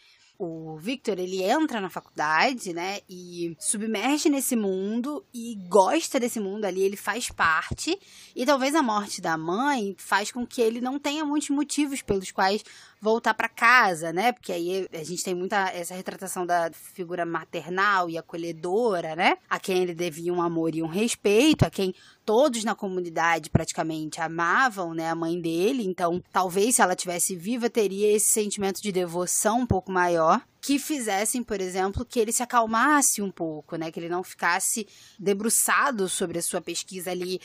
o 0.44 0.78
Victor, 0.78 1.20
ele 1.20 1.42
entra 1.42 1.80
na 1.80 1.90
faculdade, 1.90 2.74
né, 2.74 3.00
e 3.10 3.56
submerge 3.60 4.30
nesse 4.30 4.56
mundo 4.56 5.26
e 5.34 5.56
gosta 5.68 6.20
desse 6.20 6.40
mundo 6.40 6.66
ali, 6.66 6.82
ele 6.82 6.98
faz 6.98 7.30
parte. 7.30 7.98
E 8.36 8.46
talvez 8.46 8.76
a 8.76 8.84
morte 8.84 9.22
da 9.22 9.38
mãe 9.38 9.96
faz 9.98 10.32
com 10.32 10.46
que 10.46 10.62
ele 10.62 10.82
não 10.82 11.00
tenha 11.00 11.26
muitos 11.26 11.50
motivos 11.50 12.02
pelos 12.02 12.32
quais 12.32 12.64
voltar 13.04 13.34
para 13.34 13.50
casa, 13.50 14.14
né? 14.14 14.32
Porque 14.32 14.54
aí 14.54 14.88
a 14.94 15.04
gente 15.04 15.22
tem 15.22 15.36
muita 15.36 15.70
essa 15.72 15.94
retratação 15.94 16.46
da 16.46 16.72
figura 16.72 17.26
maternal 17.26 18.10
e 18.10 18.18
acolhedora, 18.18 19.14
né? 19.14 19.38
A 19.50 19.60
quem 19.60 19.84
ele 19.84 19.94
devia 19.94 20.34
um 20.34 20.42
amor 20.42 20.74
e 20.74 20.82
um 20.82 20.88
respeito, 20.88 21.66
a 21.66 21.70
quem 21.70 21.94
todos 22.26 22.64
na 22.64 22.74
comunidade 22.74 23.50
praticamente 23.50 24.22
amavam, 24.22 24.94
né, 24.94 25.10
a 25.10 25.16
mãe 25.16 25.42
dele. 25.42 25.84
Então, 25.86 26.24
talvez 26.32 26.76
se 26.76 26.82
ela 26.82 26.96
tivesse 26.96 27.36
viva 27.36 27.70
teria 27.70 28.16
esse 28.16 28.32
sentimento 28.32 28.82
de 28.82 28.94
devoção 28.94 29.60
um 29.60 29.68
pouco 29.68 29.92
maior 29.92 30.42
que 30.62 30.80
fizessem, 30.80 31.44
por 31.44 31.60
exemplo, 31.60 32.06
que 32.06 32.18
ele 32.18 32.32
se 32.32 32.42
acalmasse 32.42 33.22
um 33.22 33.30
pouco, 33.30 33.76
né, 33.76 33.92
que 33.92 34.00
ele 34.00 34.08
não 34.08 34.24
ficasse 34.24 34.88
debruçado 35.20 36.08
sobre 36.08 36.40
a 36.40 36.42
sua 36.42 36.62
pesquisa 36.62 37.12
ali 37.12 37.42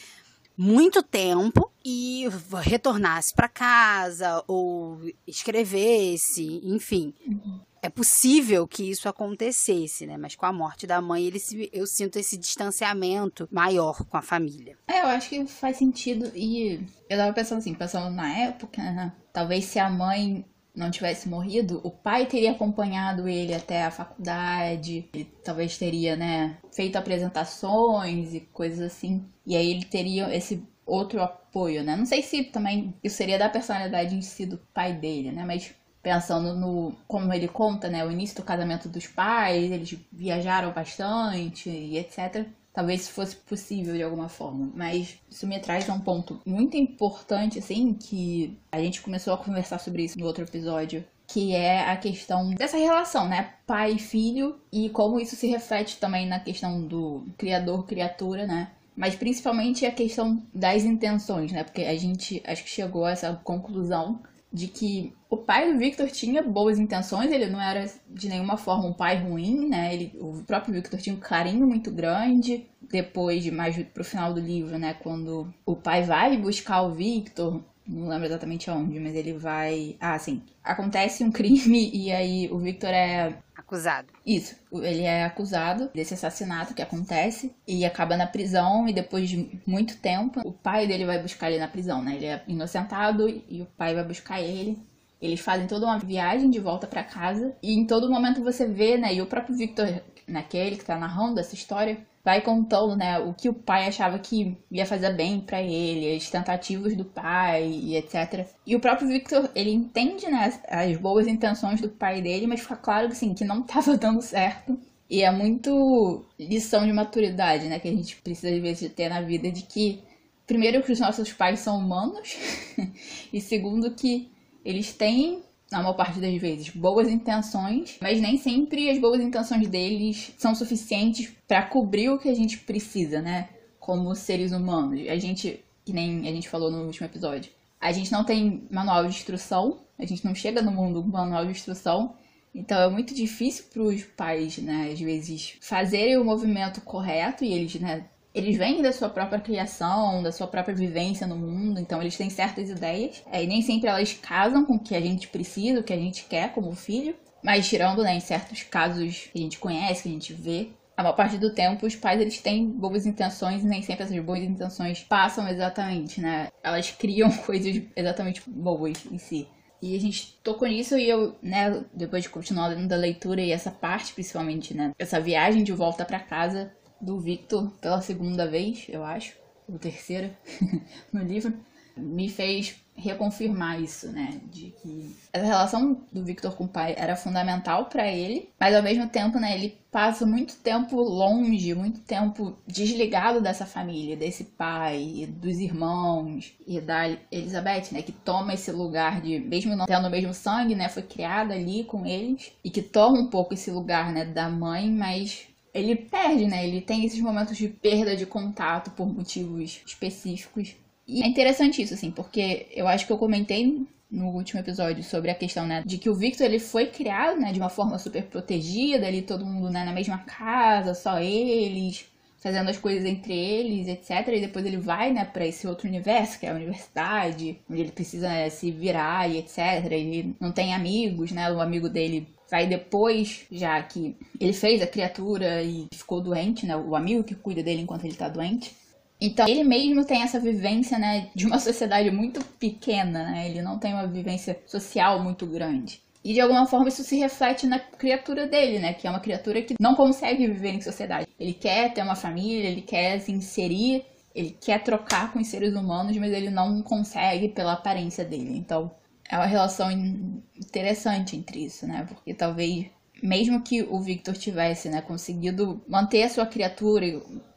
muito 0.59 1.05
tempo 1.05 1.71
e 1.85 2.25
retornasse 2.63 3.33
para 3.33 3.49
casa 3.49 4.43
ou 4.49 5.01
escrevesse, 5.25 6.61
enfim. 6.65 7.15
Uhum. 7.25 7.61
É 7.81 7.89
possível 7.89 8.67
que 8.67 8.91
isso 8.91 9.09
acontecesse, 9.09 10.05
né? 10.05 10.17
Mas 10.17 10.35
com 10.35 10.45
a 10.45 10.53
morte 10.53 10.85
da 10.85 11.01
mãe, 11.01 11.25
ele 11.25 11.39
se, 11.39 11.71
eu 11.73 11.87
sinto 11.87 12.19
esse 12.19 12.37
distanciamento 12.37 13.49
maior 13.53 14.05
com 14.05 14.17
a 14.17 14.23
família. 14.23 14.77
É, 14.89 15.03
eu 15.03 15.07
acho 15.07 15.29
que 15.29 15.47
faz 15.47 15.77
sentido. 15.77 16.33
E 16.35 16.85
eu 17.09 17.17
tava 17.17 17.33
pensando 17.33 17.59
assim, 17.59 17.75
pensando 17.75 18.11
na 18.11 18.37
época, 18.37 18.83
né? 18.83 19.13
Talvez 19.33 19.65
se 19.67 19.79
a 19.79 19.89
mãe 19.89 20.45
não 20.79 20.91
tivesse 20.91 21.29
morrido, 21.29 21.81
o 21.83 21.91
pai 21.91 22.27
teria 22.27 22.53
acompanhado 22.53 23.29
ele 23.29 23.55
até 23.55 23.85
a 23.85 23.91
faculdade, 23.91 25.09
ele 25.13 25.25
talvez 25.45 25.77
teria, 25.77 26.17
né, 26.17 26.57
feito 26.73 26.97
apresentações 26.97 28.33
e 28.33 28.41
coisas 28.41 28.81
assim. 28.81 29.25
E 29.47 29.57
aí 29.57 29.71
ele 29.71 29.85
teria 29.85 30.35
esse 30.35 30.63
outro 30.87 31.21
apoio, 31.21 31.83
né? 31.83 31.97
Não 31.97 32.07
sei 32.07 32.23
se 32.23 32.45
também 32.45 32.95
isso 33.03 33.17
seria 33.17 33.39
da 33.39 33.49
personalidade 33.49 34.15
em 34.15 34.23
si 34.23 34.47
do 34.47 34.59
pai 34.73 34.93
dele, 34.95 35.33
né? 35.33 35.45
Mas 35.45 35.75
pensando 36.03 36.55
no 36.55 36.95
como 37.07 37.33
ele 37.35 37.49
conta, 37.49 37.89
né, 37.91 38.05
o 38.07 38.11
início 38.11 38.37
do 38.37 38.43
casamento 38.45 38.89
dos 38.89 39.07
pais, 39.07 39.71
eles 39.71 39.99
viajaram 40.13 40.73
bastante 40.73 41.69
e 41.69 41.99
etc. 41.99 42.47
Talvez 42.79 43.09
fosse 43.09 43.35
possível 43.35 43.93
de 43.93 44.05
alguma 44.05 44.29
forma, 44.29 44.71
mas 44.73 45.19
isso 45.29 45.49
me 45.49 45.59
traz 45.59 45.91
a 45.91 45.93
um 45.93 45.99
ponto 45.99 46.41
muito 46.47 46.77
importante 46.77 47.59
assim 47.59 47.93
que 47.93 48.57
a 48.71 48.79
gente 48.79 49.03
começou 49.03 49.35
a 49.35 49.37
conversar 49.37 49.81
sobre 49.81 50.05
isso 50.05 50.17
no 50.17 50.25
outro 50.25 50.45
episódio, 50.45 51.05
que 51.27 51.57
é 51.57 51.91
a 51.91 51.97
questão 51.97 52.55
dessa 52.55 52.77
relação, 52.77 53.29
né, 53.29 53.55
pai 53.67 53.95
e 53.95 53.99
filho 53.99 54.61
e 54.71 54.89
como 54.91 55.19
isso 55.19 55.35
se 55.35 55.49
reflete 55.49 55.97
também 55.99 56.25
na 56.25 56.39
questão 56.39 56.81
do 56.81 57.27
criador 57.37 57.85
criatura, 57.85 58.47
né? 58.47 58.71
Mas 58.95 59.17
principalmente 59.17 59.85
a 59.85 59.91
questão 59.91 60.41
das 60.55 60.85
intenções, 60.85 61.51
né? 61.51 61.65
Porque 61.65 61.83
a 61.83 61.99
gente 61.99 62.41
acho 62.47 62.63
que 62.63 62.71
chegou 62.71 63.07
a 63.07 63.11
essa 63.11 63.35
conclusão 63.43 64.21
de 64.53 64.67
que 64.67 65.13
o 65.29 65.37
pai 65.37 65.71
do 65.71 65.79
Victor 65.79 66.11
tinha 66.11 66.43
boas 66.43 66.79
intenções, 66.79 67.31
ele 67.31 67.47
não 67.47 67.61
era 67.61 67.91
de 68.09 68.29
nenhuma 68.29 68.57
forma 68.57 68.87
um 68.87 68.95
pai 68.95 69.17
ruim, 69.19 69.69
né? 69.69 69.95
Ele, 69.95 70.13
o 70.19 70.43
próprio 70.47 70.75
Victor 70.75 70.99
tinha 70.99 71.15
um 71.15 71.21
carinho 71.21 71.67
muito 71.67 71.91
grande. 71.91 72.67
Depois 72.81 73.43
de 73.43 73.51
mais 73.51 73.77
pro 73.89 74.03
final 74.03 74.33
do 74.33 74.41
livro, 74.41 74.79
né, 74.79 74.95
quando 74.95 75.53
o 75.67 75.77
pai 75.77 76.03
vai 76.03 76.39
buscar 76.39 76.81
o 76.83 76.95
Victor, 76.95 77.63
não 77.89 78.09
lembro 78.09 78.27
exatamente 78.27 78.69
aonde, 78.69 79.01
mas 79.01 79.15
ele 79.15 79.33
vai, 79.33 79.97
ah, 79.99 80.19
sim, 80.19 80.43
acontece 80.63 81.25
um 81.25 81.33
crime 81.33 81.91
e 81.93 82.13
aí 82.13 82.49
o 82.53 82.59
Victor 82.59 82.91
é 82.91 83.35
acusado. 83.57 84.09
Isso, 84.25 84.57
ele 84.73 85.03
é 85.03 85.25
acusado 85.25 85.91
desse 85.95 86.15
assassinato 86.15 86.75
que 86.75 86.83
acontece 86.83 87.55
e 87.67 87.85
acaba 87.85 88.17
na 88.17 88.27
prisão 88.27 88.89
e 88.89 88.93
depois 88.93 89.29
de 89.29 89.61
muito 89.67 89.97
tempo 89.97 90.41
o 90.45 90.53
pai 90.53 90.87
dele 90.87 91.07
vai 91.07 91.21
buscar 91.21 91.51
ele 91.51 91.61
na 91.61 91.69
prisão, 91.69 92.03
né? 92.03 92.17
Ele 92.17 92.27
é 92.27 92.43
inocentado 92.47 93.29
e 93.29 93.63
o 93.63 93.67
pai 93.77 93.95
vai 93.95 94.05
buscar 94.05 94.41
ele. 94.41 94.79
Eles 95.21 95.41
fazem 95.41 95.67
toda 95.67 95.87
uma 95.87 95.99
viagem 95.99 96.49
de 96.49 96.61
volta 96.61 96.87
para 96.87 97.03
casa 97.03 97.57
e 97.63 97.75
em 97.75 97.85
todo 97.85 98.11
momento 98.11 98.43
você 98.43 98.67
vê, 98.67 98.97
né? 98.97 99.15
E 99.15 99.21
o 99.21 99.27
próprio 99.27 99.57
Victor, 99.57 100.03
naquele 100.27 100.77
que 100.77 100.85
tá 100.85 100.97
narrando 100.97 101.41
essa 101.41 101.55
história, 101.55 101.99
vai 102.29 102.43
contando, 102.43 102.95
né, 102.95 103.19
o 103.19 103.33
que 103.33 103.49
o 103.49 103.55
pai 103.55 103.89
achava 103.89 104.19
que 104.19 104.55
ia 104.71 104.85
fazer 104.85 105.15
bem 105.15 105.41
para 105.41 105.63
ele, 105.63 106.15
as 106.15 106.29
tentativas 106.29 106.95
do 106.95 107.03
pai 107.03 107.67
e 107.67 107.97
etc. 107.97 108.47
E 108.67 108.77
o 108.77 108.81
próprio 108.81 109.09
Victor, 109.09 109.49
ele 109.55 109.71
entende, 109.71 110.27
né, 110.29 110.53
as 110.69 110.95
boas 110.99 111.27
intenções 111.27 111.81
do 111.81 111.89
pai 111.89 112.21
dele, 112.21 112.47
mas 112.47 112.61
fica 112.61 112.77
claro 112.77 113.07
assim, 113.07 113.33
que 113.33 113.47
não 113.47 113.61
estava 113.65 113.97
dando 113.97 114.21
certo. 114.21 114.79
E 115.09 115.23
é 115.23 115.31
muito 115.31 116.23
lição 116.39 116.85
de 116.87 116.93
maturidade, 116.93 117.67
né, 117.67 117.79
que 117.79 117.89
a 117.89 117.93
gente 117.93 118.17
precisa 118.17 118.55
às 118.55 118.61
vezes 118.61 118.93
ter 118.93 119.09
na 119.09 119.23
vida 119.23 119.51
de 119.51 119.63
que 119.63 120.03
primeiro 120.47 120.83
que 120.83 120.93
os 120.93 121.01
nossos 121.01 121.33
pais 121.33 121.61
são 121.61 121.79
humanos 121.79 122.37
e 123.33 123.41
segundo 123.41 123.91
que 123.93 124.31
eles 124.63 124.93
têm 124.93 125.43
na 125.71 125.83
maior 125.83 125.95
parte 125.95 126.19
das 126.19 126.35
vezes, 126.41 126.71
boas 126.71 127.09
intenções, 127.09 127.99
mas 128.01 128.21
nem 128.21 128.39
sempre 128.39 128.89
as 128.89 128.99
boas 128.99 129.21
intenções 129.21 129.69
deles 129.69 130.33
são 130.39 130.55
suficientes 130.55 131.31
para 131.47 131.63
cobrir 131.63 132.09
o 132.09 132.19
que 132.19 132.29
a 132.29 132.35
gente 132.35 132.59
precisa, 132.59 133.21
né? 133.21 133.49
Como 133.79 134.15
seres 134.15 134.53
humanos. 134.53 135.07
A 135.09 135.17
gente, 135.19 135.63
que 135.85 135.93
nem 135.93 136.27
a 136.27 136.33
gente 136.33 136.49
falou 136.49 136.71
no 136.71 136.85
último 136.85 137.07
episódio, 137.07 137.53
a 137.81 137.93
gente 137.93 138.11
não 138.11 138.25
tem 138.25 138.67
manual 138.71 139.05
de 139.05 139.11
instrução, 139.11 139.81
a 139.99 140.05
gente 140.05 140.25
não 140.25 140.35
chega 140.35 140.63
no 140.63 140.73
mundo 140.73 141.03
com 141.03 141.09
manual 141.09 141.45
de 141.45 141.53
instrução, 141.53 142.15
então 142.55 142.81
é 142.81 142.89
muito 142.89 143.15
difícil 143.15 143.65
para 143.73 143.83
os 143.83 144.03
pais, 144.03 144.59
né, 144.59 144.91
às 144.93 144.99
vezes, 144.99 145.57
fazerem 145.61 146.17
o 146.17 146.25
movimento 146.25 146.81
correto 146.81 147.45
e 147.45 147.53
eles, 147.53 147.75
né, 147.75 148.07
eles 148.35 148.57
vêm 148.57 148.83
da 148.83 148.93
sua 148.93 149.09
própria 149.09 149.41
criação, 149.41 150.23
da 150.23 150.31
sua 150.31 150.47
própria 150.47 150.75
vivência 150.75 151.27
no 151.27 151.37
mundo, 151.37 151.81
então 151.81 152.01
eles 152.01 152.17
têm 152.17 152.31
certas 152.31 152.69
ideias. 152.71 153.23
É, 153.31 153.43
e 153.43 153.47
nem 153.47 153.63
sempre 153.63 153.89
elas 153.89 154.13
casam 154.13 154.65
com 154.65 154.75
o 154.75 154.79
que 154.79 154.95
a 154.95 155.01
gente 155.01 155.29
precisa, 155.29 155.81
o 155.81 155.83
que 155.83 155.93
a 155.93 155.99
gente 155.99 156.25
quer 156.25 156.53
como 156.53 156.73
filho. 156.75 157.15
Mas 157.43 157.69
tirando, 157.69 158.03
né, 158.03 158.15
em 158.15 158.21
certos 158.21 158.63
casos 158.63 159.29
que 159.33 159.39
a 159.39 159.43
gente 159.43 159.59
conhece, 159.59 160.03
que 160.03 160.09
a 160.09 160.13
gente 160.13 160.33
vê, 160.33 160.71
a 160.97 161.03
maior 161.03 161.15
parte 161.15 161.39
do 161.39 161.55
tempo 161.55 161.87
os 161.87 161.95
pais 161.95 162.21
eles 162.21 162.41
têm 162.41 162.69
boas 162.69 163.07
intenções 163.07 163.63
e 163.63 163.67
nem 163.67 163.81
sempre 163.83 164.03
essas 164.03 164.19
boas 164.19 164.41
intenções 164.41 165.01
passam 165.05 165.47
exatamente, 165.49 166.21
né? 166.21 166.49
Elas 166.61 166.91
criam 166.91 167.31
coisas 167.47 167.83
exatamente 167.95 168.43
boas 168.45 169.07
em 169.09 169.17
si. 169.17 169.47
E 169.81 169.97
a 169.97 170.01
gente 170.01 170.37
tocou 170.43 170.67
nisso 170.67 170.99
e 170.99 171.09
eu, 171.09 171.37
né, 171.41 171.85
depois 171.95 172.25
de 172.25 172.29
continuar 172.29 172.67
lendo 172.67 172.93
a 172.93 172.97
leitura 172.97 173.41
e 173.41 173.53
essa 173.53 173.71
parte, 173.71 174.13
principalmente, 174.13 174.75
né, 174.75 174.93
essa 174.99 175.21
viagem 175.21 175.63
de 175.63 175.73
volta 175.73 176.05
para 176.05 176.19
casa, 176.19 176.73
do 177.01 177.19
Victor 177.21 177.71
pela 177.81 178.01
segunda 178.01 178.47
vez, 178.47 178.87
eu 178.89 179.05
acho, 179.05 179.37
ou 179.69 179.79
terceira, 179.79 180.37
no 181.13 181.23
livro, 181.23 181.53
me 181.97 182.29
fez 182.29 182.77
reconfirmar 182.99 183.81
isso, 183.81 184.11
né? 184.11 184.41
De 184.51 184.75
que 184.83 185.17
essa 185.33 185.47
relação 185.47 186.03
do 186.13 186.25
Victor 186.25 186.57
com 186.57 186.65
o 186.65 186.69
pai 186.69 186.95
era 186.99 187.15
fundamental 187.15 187.87
para 187.87 188.07
ele, 188.09 188.51
mas 188.59 188.75
ao 188.75 188.83
mesmo 188.83 189.09
tempo, 189.09 189.39
né, 189.39 189.55
ele 189.55 189.79
passa 189.91 190.27
muito 190.27 190.57
tempo 190.57 190.97
longe, 191.01 191.75
muito 191.75 192.01
tempo 192.01 192.59
desligado 192.67 193.41
dessa 193.41 193.65
família, 193.65 194.17
desse 194.17 194.45
pai, 194.45 195.29
dos 195.31 195.59
irmãos 195.59 196.53
e 196.67 196.81
da 196.81 197.09
Elizabeth, 197.31 197.93
né, 197.93 198.03
que 198.03 198.13
toma 198.13 198.55
esse 198.55 198.73
lugar 198.73 199.21
de, 199.21 199.39
mesmo 199.39 199.77
não 199.77 199.87
tendo 199.87 200.09
o 200.09 200.11
mesmo 200.11 200.35
sangue, 200.35 200.75
né, 200.75 200.89
foi 200.89 201.03
criada 201.03 201.55
ali 201.55 201.85
com 201.85 202.05
eles 202.05 202.53
e 202.65 202.71
que 202.71 202.83
toma 202.83 203.21
um 203.21 203.29
pouco 203.29 203.55
esse 203.55 203.71
lugar, 203.71 204.13
né, 204.13 204.25
da 204.25 204.49
mãe, 204.49 204.91
mas 204.91 205.47
ele 205.79 205.97
perde, 205.97 206.47
né? 206.47 206.67
Ele 206.67 206.81
tem 206.81 207.05
esses 207.05 207.21
momentos 207.21 207.57
de 207.57 207.69
perda 207.69 208.17
de 208.17 208.27
contato 208.27 208.91
por 208.91 209.07
motivos 209.07 209.81
específicos. 209.87 210.75
E 211.07 211.23
é 211.23 211.27
interessante 211.27 211.81
isso, 211.81 211.95
assim, 211.95 212.11
porque 212.11 212.67
eu 212.73 212.87
acho 212.87 213.07
que 213.07 213.13
eu 213.13 213.19
comentei 213.19 213.87
no 214.11 214.27
último 214.29 214.61
episódio 214.61 215.03
sobre 215.05 215.31
a 215.31 215.35
questão, 215.35 215.67
né, 215.67 215.83
de 215.85 215.99
que 215.99 216.09
o 216.09 216.15
Victor 216.15 216.47
ele 216.47 216.59
foi 216.59 216.87
criado, 216.87 217.39
né, 217.39 217.53
de 217.53 217.59
uma 217.59 217.69
forma 217.69 217.99
super 217.99 218.25
protegida, 218.25 219.07
ali 219.07 219.23
todo 219.23 219.45
mundo 219.45 219.71
né, 219.71 219.85
na 219.85 219.93
mesma 219.93 220.19
casa, 220.19 220.95
só 220.95 221.19
eles, 221.19 222.07
fazendo 222.39 222.71
as 222.71 222.79
coisas 222.79 223.05
entre 223.05 223.33
eles, 223.35 223.89
etc. 223.89 224.29
E 224.29 224.41
depois 224.41 224.65
ele 224.65 224.77
vai, 224.77 225.13
né, 225.13 225.25
para 225.25 225.47
esse 225.47 225.67
outro 225.67 225.89
universo, 225.89 226.39
que 226.39 226.47
é 226.47 226.51
a 226.51 226.55
universidade, 226.55 227.59
onde 227.69 227.81
ele 227.81 227.93
precisa 227.93 228.29
né, 228.29 228.49
se 228.49 228.71
virar 228.71 229.29
e 229.29 229.39
etc. 229.39 229.59
Ele 229.91 230.35
não 230.41 230.53
tem 230.53 230.75
amigos, 230.75 231.33
né? 231.33 231.51
O 231.53 231.61
amigo 231.61 231.89
dele 231.89 232.29
Vai 232.51 232.67
depois, 232.67 233.47
já 233.51 233.83
que 233.83 234.17
ele 234.41 234.53
fez 234.53 234.81
a 234.81 234.87
criatura 234.87 235.63
e 235.63 235.87
ficou 235.93 236.21
doente, 236.21 236.65
né? 236.67 236.77
O 236.77 236.97
amigo 236.97 237.23
que 237.23 237.35
cuida 237.35 237.63
dele 237.63 237.83
enquanto 237.83 238.05
ele 238.05 238.15
tá 238.15 238.29
doente. 238.29 238.75
Então, 239.21 239.49
ele 239.49 239.65
mesmo 239.65 240.05
tem 240.05 240.23
essa 240.23 240.39
vivência, 240.39 240.99
né, 240.99 241.29
de 241.35 241.45
uma 241.45 241.59
sociedade 241.61 242.11
muito 242.11 242.43
pequena, 242.59 243.25
né? 243.31 243.49
Ele 243.49 243.63
não 243.63 243.79
tem 243.79 243.93
uma 243.93 244.07
vivência 244.07 244.59
social 244.67 245.23
muito 245.23 245.45
grande. 245.45 246.01
E 246.25 246.33
de 246.33 246.41
alguma 246.41 246.67
forma 246.67 246.89
isso 246.89 247.03
se 247.05 247.17
reflete 247.17 247.67
na 247.67 247.79
criatura 247.79 248.47
dele, 248.47 248.79
né? 248.79 248.93
Que 248.93 249.07
é 249.07 249.11
uma 249.11 249.21
criatura 249.21 249.63
que 249.63 249.75
não 249.81 249.95
consegue 249.95 250.47
viver 250.47 250.75
em 250.75 250.81
sociedade. 250.81 251.27
Ele 251.39 251.53
quer 251.53 251.93
ter 251.93 252.03
uma 252.03 252.17
família, 252.17 252.69
ele 252.69 252.83
quer 252.83 253.19
se 253.21 253.33
inserir, 253.33 254.05
ele 254.35 254.57
quer 254.61 254.83
trocar 254.83 255.33
com 255.33 255.39
os 255.39 255.47
seres 255.47 255.75
humanos, 255.75 256.17
mas 256.17 256.33
ele 256.33 256.51
não 256.51 256.83
consegue 256.83 257.49
pela 257.49 257.73
aparência 257.73 258.25
dele. 258.25 258.57
Então, 258.57 258.91
é 259.29 259.37
uma 259.37 259.47
relação 259.47 259.91
interessante 259.91 261.37
entre 261.37 261.65
isso, 261.65 261.87
né? 261.87 262.05
Porque 262.09 262.33
talvez, 262.33 262.87
mesmo 263.23 263.63
que 263.63 263.83
o 263.83 264.01
Victor 264.01 264.35
tivesse, 264.35 264.89
né, 264.89 265.03
conseguido 265.03 265.83
manter 265.87 266.23
a 266.23 266.29
sua 266.29 266.47
criatura 266.47 267.07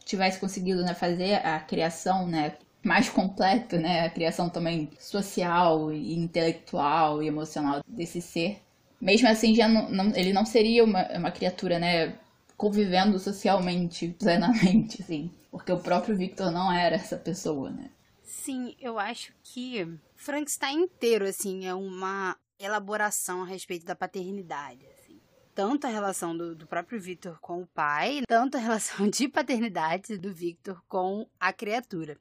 tivesse 0.05 0.39
conseguido, 0.39 0.83
né, 0.83 0.93
fazer 0.93 1.35
a 1.45 1.59
criação, 1.59 2.27
né, 2.27 2.55
mais 2.83 3.09
completa, 3.09 3.77
né, 3.79 4.05
a 4.05 4.09
criação 4.09 4.49
também 4.49 4.89
social 4.99 5.91
e 5.93 6.15
intelectual 6.17 7.21
e 7.23 7.27
emocional 7.27 7.81
desse 7.87 8.21
ser, 8.21 8.59
mesmo 8.99 9.27
assim 9.27 9.55
já 9.55 9.67
não, 9.67 9.89
não 9.89 10.15
ele 10.15 10.33
não 10.33 10.45
seria 10.45 10.83
uma, 10.83 11.07
uma 11.17 11.31
criatura, 11.31 11.79
né, 11.79 12.15
convivendo 12.57 13.17
socialmente 13.19 14.09
plenamente, 14.19 15.01
assim, 15.01 15.31
porque 15.51 15.71
o 15.71 15.79
próprio 15.79 16.15
Victor 16.15 16.51
não 16.51 16.71
era 16.71 16.95
essa 16.95 17.17
pessoa, 17.17 17.69
né? 17.69 17.89
Sim, 18.31 18.73
eu 18.79 18.97
acho 18.97 19.33
que 19.43 19.85
Frankenstein 20.15 20.83
inteiro, 20.83 21.25
assim, 21.25 21.65
é 21.65 21.73
uma 21.73 22.37
elaboração 22.57 23.43
a 23.43 23.45
respeito 23.45 23.85
da 23.85 23.93
paternidade, 23.93 24.87
assim. 24.87 25.19
Tanto 25.53 25.85
a 25.85 25.89
relação 25.89 26.35
do, 26.35 26.55
do 26.55 26.65
próprio 26.65 26.99
Victor 26.99 27.37
com 27.41 27.61
o 27.61 27.67
pai, 27.67 28.21
tanto 28.25 28.55
a 28.55 28.59
relação 28.59 29.09
de 29.09 29.27
paternidade 29.27 30.17
do 30.17 30.33
Victor 30.33 30.81
com 30.87 31.27
a 31.37 31.51
criatura. 31.51 32.17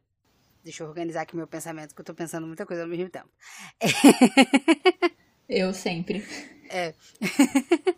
Deixa 0.64 0.83
eu 0.83 0.88
organizar 0.88 1.23
aqui 1.23 1.37
meu 1.37 1.47
pensamento, 1.47 1.95
que 1.95 2.00
eu 2.00 2.05
tô 2.05 2.12
pensando 2.12 2.45
muita 2.45 2.67
coisa 2.67 2.83
ao 2.83 2.88
mesmo 2.88 3.09
tempo. 3.09 3.31
Eu 5.49 5.73
sempre. 5.73 6.25
É. 6.69 6.95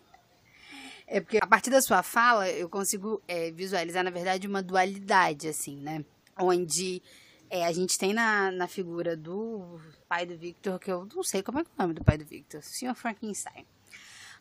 é 1.06 1.20
porque 1.20 1.38
a 1.38 1.46
partir 1.46 1.70
da 1.70 1.82
sua 1.82 2.02
fala, 2.02 2.48
eu 2.48 2.66
consigo 2.66 3.22
é, 3.28 3.50
visualizar, 3.50 4.02
na 4.02 4.10
verdade, 4.10 4.46
uma 4.46 4.62
dualidade, 4.62 5.48
assim, 5.48 5.76
né? 5.76 6.02
Onde 6.38 7.02
é, 7.52 7.66
a 7.66 7.72
gente 7.72 7.98
tem 7.98 8.14
na, 8.14 8.50
na 8.50 8.66
figura 8.66 9.14
do 9.14 9.78
pai 10.08 10.24
do 10.24 10.34
Victor, 10.38 10.78
que 10.78 10.90
eu 10.90 11.06
não 11.14 11.22
sei 11.22 11.42
como 11.42 11.58
é, 11.58 11.62
é 11.62 11.64
o 11.64 11.82
nome 11.82 11.92
do 11.92 12.02
pai 12.02 12.16
do 12.16 12.24
Victor, 12.24 12.62
Sr. 12.62 12.94
Frankenstein. 12.94 13.66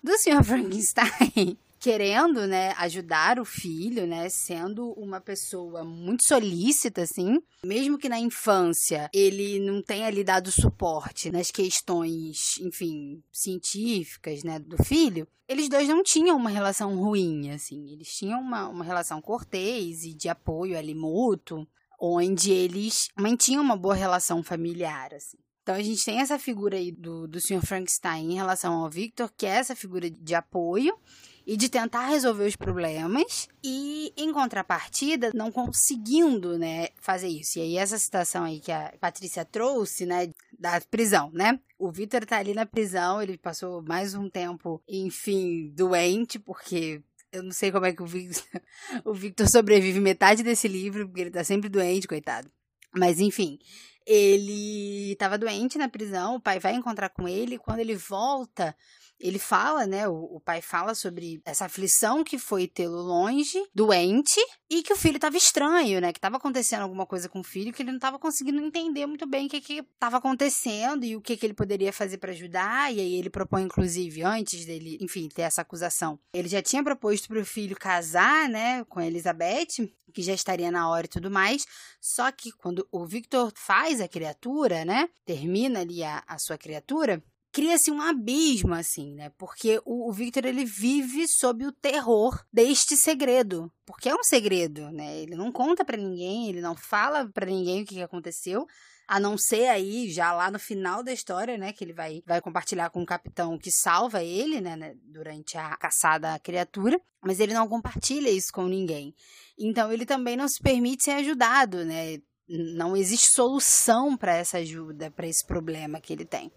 Do 0.01 0.17
Sr. 0.17 0.41
Frankenstein, 0.47 1.57
querendo, 1.77 2.47
né, 2.47 2.71
ajudar 2.77 3.37
o 3.37 3.43
filho, 3.43 4.07
né, 4.07 4.29
sendo 4.29 4.93
uma 4.93 5.19
pessoa 5.19 5.83
muito 5.83 6.25
solícita, 6.25 7.01
assim, 7.01 7.41
mesmo 7.65 7.97
que 7.97 8.07
na 8.07 8.17
infância 8.17 9.09
ele 9.13 9.59
não 9.59 9.81
tenha 9.81 10.09
lhe 10.09 10.23
dado 10.23 10.49
suporte 10.49 11.29
nas 11.29 11.51
questões, 11.51 12.57
enfim, 12.61 13.21
científicas, 13.29 14.41
né, 14.41 14.57
do 14.57 14.81
filho, 14.85 15.27
eles 15.49 15.67
dois 15.67 15.89
não 15.89 16.01
tinham 16.01 16.37
uma 16.37 16.49
relação 16.49 16.95
ruim, 16.95 17.51
assim, 17.51 17.91
eles 17.91 18.07
tinham 18.07 18.39
uma, 18.39 18.69
uma 18.69 18.85
relação 18.85 19.21
cortês 19.21 20.05
e 20.05 20.13
de 20.13 20.29
apoio 20.29 20.77
ali 20.77 20.95
mútuo, 20.95 21.67
onde 22.01 22.51
eles 22.51 23.09
mantinham 23.15 23.63
uma 23.63 23.77
boa 23.77 23.93
relação 23.93 24.41
familiar, 24.41 25.13
assim. 25.13 25.37
Então 25.61 25.75
a 25.75 25.83
gente 25.83 26.03
tem 26.03 26.19
essa 26.19 26.39
figura 26.39 26.75
aí 26.75 26.91
do, 26.91 27.27
do 27.27 27.39
Sr. 27.39 27.63
Frankenstein 27.63 28.31
em 28.31 28.35
relação 28.35 28.73
ao 28.73 28.89
Victor, 28.89 29.31
que 29.37 29.45
é 29.45 29.49
essa 29.49 29.75
figura 29.75 30.09
de 30.09 30.33
apoio, 30.33 30.97
e 31.45 31.57
de 31.57 31.69
tentar 31.69 32.07
resolver 32.07 32.45
os 32.45 32.55
problemas 32.55 33.47
e 33.63 34.13
em 34.15 34.31
contrapartida 34.31 35.31
não 35.33 35.51
conseguindo, 35.51 36.57
né, 36.57 36.89
fazer 36.99 37.27
isso. 37.27 37.59
E 37.59 37.61
aí 37.61 37.77
essa 37.77 37.97
citação 37.97 38.43
aí 38.43 38.59
que 38.59 38.71
a 38.71 38.93
Patrícia 38.99 39.43
trouxe, 39.43 40.05
né, 40.05 40.31
da 40.57 40.79
prisão, 40.81 41.31
né? 41.33 41.59
O 41.77 41.91
Victor 41.91 42.25
tá 42.25 42.37
ali 42.37 42.53
na 42.53 42.65
prisão, 42.65 43.21
ele 43.21 43.37
passou 43.37 43.81
mais 43.81 44.13
um 44.13 44.29
tempo, 44.29 44.81
enfim, 44.87 45.71
doente, 45.75 46.37
porque 46.37 47.01
eu 47.31 47.43
não 47.43 47.51
sei 47.51 47.71
como 47.71 47.85
é 47.85 47.93
que 47.93 48.03
o 48.03 48.05
Victor, 48.05 48.43
o 49.05 49.13
Victor 49.13 49.49
sobrevive 49.49 49.99
metade 49.99 50.43
desse 50.43 50.67
livro, 50.67 51.07
porque 51.07 51.21
ele 51.21 51.31
tá 51.31 51.43
sempre 51.43 51.69
doente, 51.69 52.07
coitado. 52.07 52.51
Mas 52.93 53.19
enfim, 53.19 53.57
ele 54.05 55.13
estava 55.13 55.37
doente 55.37 55.77
na 55.77 55.87
prisão, 55.87 56.35
o 56.35 56.41
pai 56.41 56.59
vai 56.59 56.73
encontrar 56.73 57.09
com 57.09 57.27
ele, 57.27 57.57
quando 57.57 57.79
ele 57.79 57.95
volta, 57.95 58.75
ele 59.21 59.39
fala, 59.39 59.85
né? 59.85 60.07
O, 60.07 60.35
o, 60.35 60.39
pai 60.39 60.61
fala 60.61 60.95
sobre 60.95 61.41
essa 61.45 61.65
aflição 61.65 62.23
que 62.23 62.37
foi 62.37 62.67
tê-lo 62.67 63.01
longe, 63.01 63.57
doente, 63.73 64.39
e 64.69 64.81
que 64.81 64.91
o 64.91 64.95
filho 64.95 65.17
estava 65.17 65.37
estranho, 65.37 66.01
né? 66.01 66.11
Que 66.11 66.17
estava 66.17 66.37
acontecendo 66.37 66.81
alguma 66.81 67.05
coisa 67.05 67.29
com 67.29 67.39
o 67.39 67.43
filho 67.43 67.71
que 67.71 67.83
ele 67.83 67.91
não 67.91 67.97
estava 67.97 68.17
conseguindo 68.17 68.59
entender 68.59 69.05
muito 69.05 69.27
bem 69.27 69.45
o 69.45 69.49
que 69.49 69.79
estava 69.79 70.17
acontecendo 70.17 71.05
e 71.05 71.15
o 71.15 71.21
que, 71.21 71.37
que 71.37 71.45
ele 71.45 71.53
poderia 71.53 71.93
fazer 71.93 72.17
para 72.17 72.31
ajudar. 72.31 72.93
E 72.93 72.99
aí 72.99 73.15
ele 73.15 73.29
propõe, 73.29 73.63
inclusive, 73.63 74.23
antes 74.23 74.65
dele, 74.65 74.97
enfim, 74.99 75.29
ter 75.29 75.43
essa 75.43 75.61
acusação, 75.61 76.19
ele 76.33 76.47
já 76.47 76.61
tinha 76.61 76.83
proposto 76.83 77.27
para 77.27 77.39
o 77.39 77.45
filho 77.45 77.75
casar, 77.75 78.49
né? 78.49 78.83
Com 78.85 78.99
a 78.99 79.05
Elizabeth, 79.05 79.91
que 80.11 80.21
já 80.21 80.33
estaria 80.33 80.71
na 80.71 80.89
hora 80.89 81.05
e 81.05 81.09
tudo 81.09 81.29
mais. 81.29 81.65
Só 81.99 82.31
que 82.31 82.51
quando 82.51 82.87
o 82.91 83.05
Victor 83.05 83.51
faz 83.55 84.01
a 84.01 84.07
criatura, 84.07 84.83
né? 84.83 85.09
Termina 85.25 85.81
ali 85.81 86.03
a, 86.03 86.23
a 86.27 86.39
sua 86.39 86.57
criatura 86.57 87.23
cria-se 87.51 87.91
um 87.91 88.01
abismo, 88.01 88.73
assim, 88.73 89.13
né? 89.13 89.31
Porque 89.37 89.81
o, 89.85 90.09
o, 90.09 90.13
Victor, 90.13 90.45
ele 90.45 90.63
vive 90.63 91.27
sob 91.27 91.65
o 91.65 91.71
terror 91.71 92.41
deste 92.51 92.95
segredo. 92.95 93.71
Porque 93.85 94.09
é 94.09 94.15
um 94.15 94.23
segredo, 94.23 94.89
né? 94.91 95.19
Ele 95.19 95.35
não 95.35 95.51
conta 95.51 95.83
para 95.83 95.97
ninguém, 95.97 96.47
ele 96.47 96.61
não 96.61 96.75
fala 96.75 97.27
para 97.27 97.45
ninguém 97.45 97.83
o 97.83 97.85
que, 97.85 97.95
que 97.95 98.01
aconteceu. 98.01 98.65
A 99.07 99.19
não 99.19 99.37
ser 99.37 99.67
aí, 99.67 100.09
já 100.09 100.31
lá 100.31 100.49
no 100.49 100.57
final 100.57 101.03
da 101.03 101.11
história, 101.11 101.57
né? 101.57 101.73
Que 101.73 101.83
ele 101.83 101.93
vai, 101.93 102.23
vai 102.25 102.39
compartilhar 102.39 102.89
com 102.89 103.01
o 103.01 103.05
capitão 103.05 103.57
que 103.57 103.69
salva 103.69 104.23
ele, 104.23 104.61
né, 104.61 104.77
né? 104.77 104.93
Durante 105.03 105.57
a 105.57 105.75
caçada 105.75 106.33
à 106.33 106.39
criatura. 106.39 106.99
Mas 107.21 107.39
ele 107.39 107.53
não 107.53 107.67
compartilha 107.67 108.29
isso 108.29 108.53
com 108.53 108.65
ninguém. 108.65 109.13
Então, 109.59 109.91
ele 109.91 110.05
também 110.05 110.37
não 110.37 110.47
se 110.47 110.61
permite 110.61 111.03
ser 111.03 111.11
ajudado, 111.11 111.83
né? 111.83 112.19
Não 112.47 112.95
existe 112.95 113.27
solução 113.33 114.15
para 114.15 114.35
essa 114.35 114.57
ajuda, 114.57 115.11
para 115.11 115.27
esse 115.27 115.45
problema 115.45 115.99
que 115.99 116.13
ele 116.13 116.25
tem. 116.25 116.51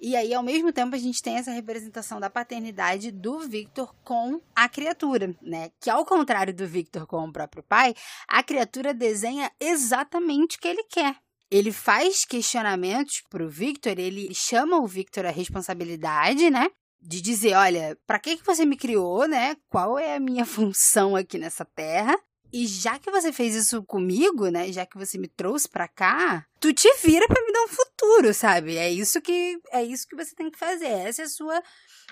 E 0.00 0.16
aí, 0.16 0.32
ao 0.32 0.42
mesmo 0.42 0.72
tempo, 0.72 0.96
a 0.96 0.98
gente 0.98 1.20
tem 1.20 1.36
essa 1.36 1.50
representação 1.50 2.18
da 2.18 2.30
paternidade 2.30 3.10
do 3.10 3.40
Victor 3.40 3.94
com 4.02 4.40
a 4.56 4.66
criatura, 4.66 5.36
né? 5.42 5.70
Que 5.78 5.90
ao 5.90 6.06
contrário 6.06 6.54
do 6.54 6.66
Victor 6.66 7.06
com 7.06 7.22
o 7.22 7.32
próprio 7.32 7.62
pai, 7.62 7.94
a 8.26 8.42
criatura 8.42 8.94
desenha 8.94 9.52
exatamente 9.60 10.56
o 10.56 10.60
que 10.60 10.68
ele 10.68 10.84
quer. 10.84 11.16
Ele 11.50 11.70
faz 11.70 12.24
questionamentos 12.24 13.22
pro 13.28 13.50
Victor, 13.50 13.98
ele 13.98 14.32
chama 14.32 14.78
o 14.78 14.86
Victor 14.86 15.26
à 15.26 15.30
responsabilidade, 15.30 16.48
né? 16.48 16.70
De 16.98 17.20
dizer, 17.20 17.54
olha, 17.54 17.98
para 18.06 18.18
que 18.18 18.38
que 18.38 18.46
você 18.46 18.64
me 18.64 18.78
criou, 18.78 19.28
né? 19.28 19.54
Qual 19.68 19.98
é 19.98 20.16
a 20.16 20.20
minha 20.20 20.46
função 20.46 21.14
aqui 21.14 21.36
nessa 21.36 21.64
terra? 21.64 22.16
E 22.52 22.66
já 22.66 22.98
que 22.98 23.10
você 23.10 23.32
fez 23.32 23.54
isso 23.54 23.82
comigo, 23.84 24.48
né? 24.48 24.72
Já 24.72 24.84
que 24.84 24.98
você 24.98 25.16
me 25.16 25.28
trouxe 25.28 25.68
para 25.68 25.86
cá, 25.86 26.44
tu 26.58 26.72
te 26.72 26.88
vira 27.04 27.26
para 27.28 27.44
me 27.44 27.52
dar 27.52 27.62
um 27.62 27.68
futuro, 27.68 28.34
sabe? 28.34 28.76
É 28.76 28.90
isso 28.90 29.20
que 29.20 29.58
é 29.72 29.84
isso 29.84 30.06
que 30.08 30.16
você 30.16 30.34
tem 30.34 30.50
que 30.50 30.58
fazer. 30.58 30.88
Essa 30.88 31.22
é 31.22 31.24
a 31.26 31.28
sua 31.28 31.62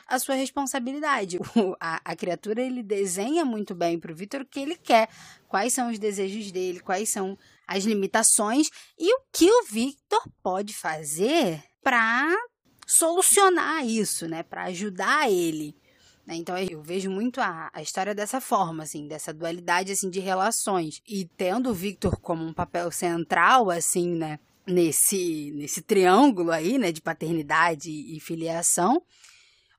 a 0.06 0.18
sua 0.18 0.34
responsabilidade. 0.34 1.38
O, 1.58 1.74
a, 1.80 2.00
a 2.04 2.14
criatura 2.14 2.62
ele 2.62 2.82
desenha 2.82 3.44
muito 3.44 3.74
bem 3.74 3.98
pro 3.98 4.14
Vitor 4.14 4.42
o 4.42 4.46
que 4.46 4.60
ele 4.60 4.76
quer, 4.76 5.08
quais 5.48 5.72
são 5.72 5.90
os 5.90 5.98
desejos 5.98 6.52
dele, 6.52 6.78
quais 6.78 7.08
são 7.08 7.36
as 7.66 7.84
limitações 7.84 8.68
e 8.96 9.12
o 9.12 9.20
que 9.32 9.50
o 9.50 9.64
Victor 9.64 10.22
pode 10.40 10.72
fazer 10.72 11.60
para 11.82 12.32
solucionar 12.86 13.84
isso, 13.84 14.28
né? 14.28 14.42
Para 14.42 14.64
ajudar 14.64 15.30
ele. 15.30 15.76
Né? 16.28 16.36
Então 16.36 16.58
eu 16.58 16.82
vejo 16.82 17.10
muito 17.10 17.40
a, 17.40 17.70
a 17.72 17.80
história 17.80 18.14
dessa 18.14 18.38
forma, 18.38 18.82
assim, 18.82 19.08
dessa 19.08 19.32
dualidade 19.32 19.92
assim 19.92 20.10
de 20.10 20.20
relações. 20.20 21.00
E 21.08 21.24
tendo 21.24 21.70
o 21.70 21.74
Victor 21.74 22.20
como 22.20 22.44
um 22.44 22.52
papel 22.52 22.90
central, 22.90 23.70
assim, 23.70 24.14
né? 24.14 24.38
Nesse, 24.66 25.50
nesse 25.54 25.80
triângulo 25.80 26.50
aí, 26.50 26.76
né, 26.76 26.92
de 26.92 27.00
paternidade 27.00 27.88
e 27.88 28.20
filiação, 28.20 29.02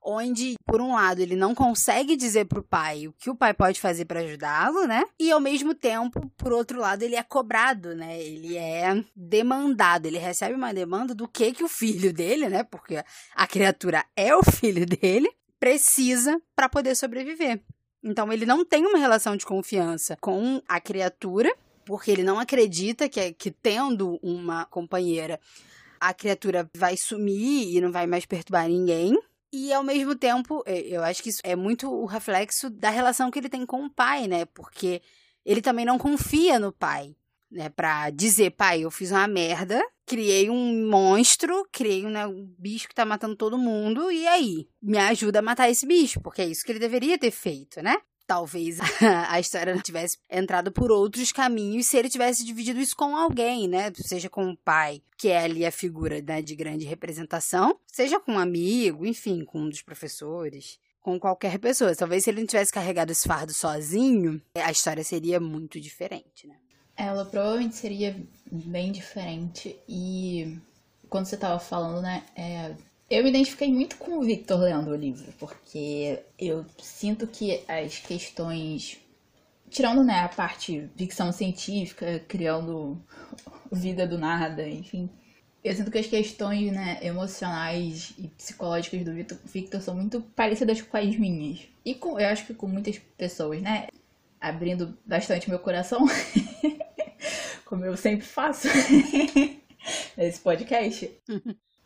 onde, 0.03 0.55
por 0.65 0.81
um 0.81 0.95
lado, 0.95 1.21
ele 1.21 1.35
não 1.35 1.53
consegue 1.53 2.15
dizer 2.15 2.45
para 2.45 2.59
o 2.59 2.63
pai 2.63 3.07
o 3.07 3.13
que 3.13 3.29
o 3.29 3.35
pai 3.35 3.53
pode 3.53 3.79
fazer 3.79 4.05
para 4.05 4.21
ajudá-lo, 4.21 4.87
né? 4.87 5.03
E 5.19 5.31
ao 5.31 5.39
mesmo 5.39 5.75
tempo, 5.75 6.27
por 6.35 6.51
outro 6.51 6.79
lado, 6.79 7.03
ele 7.03 7.15
é 7.15 7.21
cobrado, 7.21 7.93
né? 7.93 8.19
Ele 8.19 8.57
é 8.57 9.03
demandado, 9.15 10.07
ele 10.07 10.17
recebe 10.17 10.55
uma 10.55 10.73
demanda 10.73 11.13
do 11.13 11.27
que 11.27 11.51
que 11.51 11.63
o 11.63 11.69
filho 11.69 12.11
dele, 12.11 12.49
né? 12.49 12.63
Porque 12.63 13.03
a 13.35 13.45
criatura 13.45 14.03
é 14.15 14.35
o 14.35 14.41
filho 14.41 14.87
dele, 14.87 15.29
precisa 15.59 16.41
para 16.55 16.69
poder 16.69 16.95
sobreviver. 16.95 17.61
Então 18.03 18.31
ele 18.31 18.45
não 18.45 18.63
tem 18.63 18.85
uma 18.85 18.97
relação 18.97 19.35
de 19.35 19.45
confiança 19.45 20.17
com 20.21 20.61
a 20.67 20.79
criatura, 20.79 21.53
porque 21.85 22.11
ele 22.11 22.23
não 22.23 22.39
acredita 22.39 23.09
que, 23.09 23.33
que 23.33 23.51
tendo 23.51 24.17
uma 24.23 24.65
companheira, 24.65 25.39
a 25.99 26.13
criatura 26.13 26.69
vai 26.75 26.95
sumir 26.97 27.75
e 27.75 27.81
não 27.81 27.91
vai 27.91 28.07
mais 28.07 28.25
perturbar 28.25 28.67
ninguém. 28.67 29.19
E 29.51 29.73
ao 29.73 29.83
mesmo 29.83 30.15
tempo, 30.15 30.63
eu 30.65 31.03
acho 31.03 31.23
que 31.23 31.29
isso 31.29 31.41
é 31.43 31.55
muito 31.55 31.91
o 31.91 32.05
reflexo 32.05 32.69
da 32.69 32.89
relação 32.89 33.31
que 33.31 33.39
ele 33.39 33.49
tem 33.49 33.65
com 33.65 33.85
o 33.85 33.89
pai, 33.89 34.27
né? 34.27 34.45
Porque 34.45 35.01
ele 35.43 35.61
também 35.61 35.85
não 35.85 35.97
confia 35.97 36.59
no 36.59 36.71
pai 36.71 37.15
né, 37.51 37.69
para 37.69 38.09
dizer, 38.09 38.51
pai, 38.51 38.83
eu 38.83 38.91
fiz 38.91 39.11
uma 39.11 39.27
merda, 39.27 39.81
criei 40.05 40.49
um 40.49 40.89
monstro, 40.89 41.67
criei 41.71 42.05
um, 42.05 42.09
né, 42.09 42.25
um, 42.27 42.53
bicho 42.57 42.87
que 42.87 42.95
tá 42.95 43.05
matando 43.05 43.35
todo 43.35 43.57
mundo, 43.57 44.11
e 44.11 44.27
aí? 44.27 44.67
Me 44.81 44.97
ajuda 44.97 45.39
a 45.39 45.41
matar 45.41 45.69
esse 45.69 45.85
bicho, 45.85 46.19
porque 46.21 46.41
é 46.41 46.47
isso 46.47 46.63
que 46.63 46.71
ele 46.71 46.79
deveria 46.79 47.17
ter 47.17 47.31
feito, 47.31 47.81
né? 47.81 47.97
Talvez 48.27 48.77
a 49.27 49.39
história 49.39 49.73
não 49.73 49.81
tivesse 49.81 50.17
entrado 50.29 50.71
por 50.71 50.91
outros 50.91 51.31
caminhos 51.31 51.87
se 51.87 51.97
ele 51.97 52.09
tivesse 52.09 52.45
dividido 52.45 52.79
isso 52.79 52.95
com 52.95 53.15
alguém, 53.15 53.67
né? 53.67 53.91
Seja 53.95 54.29
com 54.29 54.51
o 54.51 54.57
pai, 54.57 55.01
que 55.17 55.29
é 55.29 55.39
ali 55.39 55.65
a 55.65 55.71
figura 55.71 56.21
né, 56.21 56.41
de 56.41 56.55
grande 56.55 56.85
representação, 56.85 57.79
seja 57.87 58.19
com 58.19 58.33
um 58.33 58.39
amigo, 58.39 59.05
enfim, 59.05 59.43
com 59.43 59.61
um 59.61 59.69
dos 59.69 59.81
professores 59.81 60.77
com 61.01 61.19
qualquer 61.19 61.57
pessoa. 61.59 61.95
Talvez 61.95 62.23
se 62.23 62.29
ele 62.29 62.41
não 62.41 62.47
tivesse 62.47 62.71
carregado 62.71 63.11
esse 63.11 63.27
fardo 63.27 63.53
sozinho, 63.53 64.41
a 64.53 64.71
história 64.71 65.03
seria 65.03 65.39
muito 65.39 65.79
diferente, 65.79 66.45
né? 66.45 66.55
Ela 66.99 67.23
provavelmente 67.23 67.77
seria 67.77 68.13
bem 68.51 68.91
diferente. 68.91 69.79
E 69.87 70.59
quando 71.09 71.27
você 71.27 71.37
tava 71.37 71.57
falando, 71.57 72.01
né? 72.01 72.25
É, 72.35 72.75
eu 73.09 73.23
me 73.23 73.29
identifiquei 73.29 73.71
muito 73.71 73.95
com 73.95 74.19
o 74.19 74.21
Victor 74.21 74.59
lendo 74.59 74.91
o 74.91 74.95
livro, 74.95 75.33
porque 75.39 76.21
eu 76.37 76.65
sinto 76.77 77.25
que 77.25 77.63
as 77.69 77.99
questões. 77.99 78.99
Tirando 79.69 80.03
né, 80.03 80.19
a 80.19 80.27
parte 80.27 80.89
ficção 80.97 81.31
científica, 81.31 82.19
criando 82.27 83.01
vida 83.71 84.05
do 84.05 84.17
nada, 84.17 84.67
enfim. 84.67 85.09
Eu 85.63 85.73
sinto 85.75 85.91
que 85.91 85.99
as 85.99 86.07
questões 86.07 86.69
né, 86.73 86.99
emocionais 87.01 88.13
e 88.17 88.27
psicológicas 88.27 89.03
do 89.05 89.13
Victor, 89.45 89.81
são 89.81 89.95
muito 89.95 90.19
parecidas 90.35 90.81
com 90.81 90.97
as 90.97 91.15
minhas. 91.15 91.61
E 91.85 91.95
com, 91.95 92.19
eu 92.19 92.27
acho 92.27 92.45
que 92.45 92.53
com 92.53 92.67
muitas 92.67 92.97
pessoas, 93.17 93.61
né? 93.61 93.87
Abrindo 94.41 94.97
bastante 95.05 95.49
meu 95.49 95.59
coração. 95.59 96.05
como 97.69 97.85
eu 97.85 97.95
sempre 97.95 98.25
faço 98.25 98.67
nesse 100.17 100.39
podcast, 100.39 101.11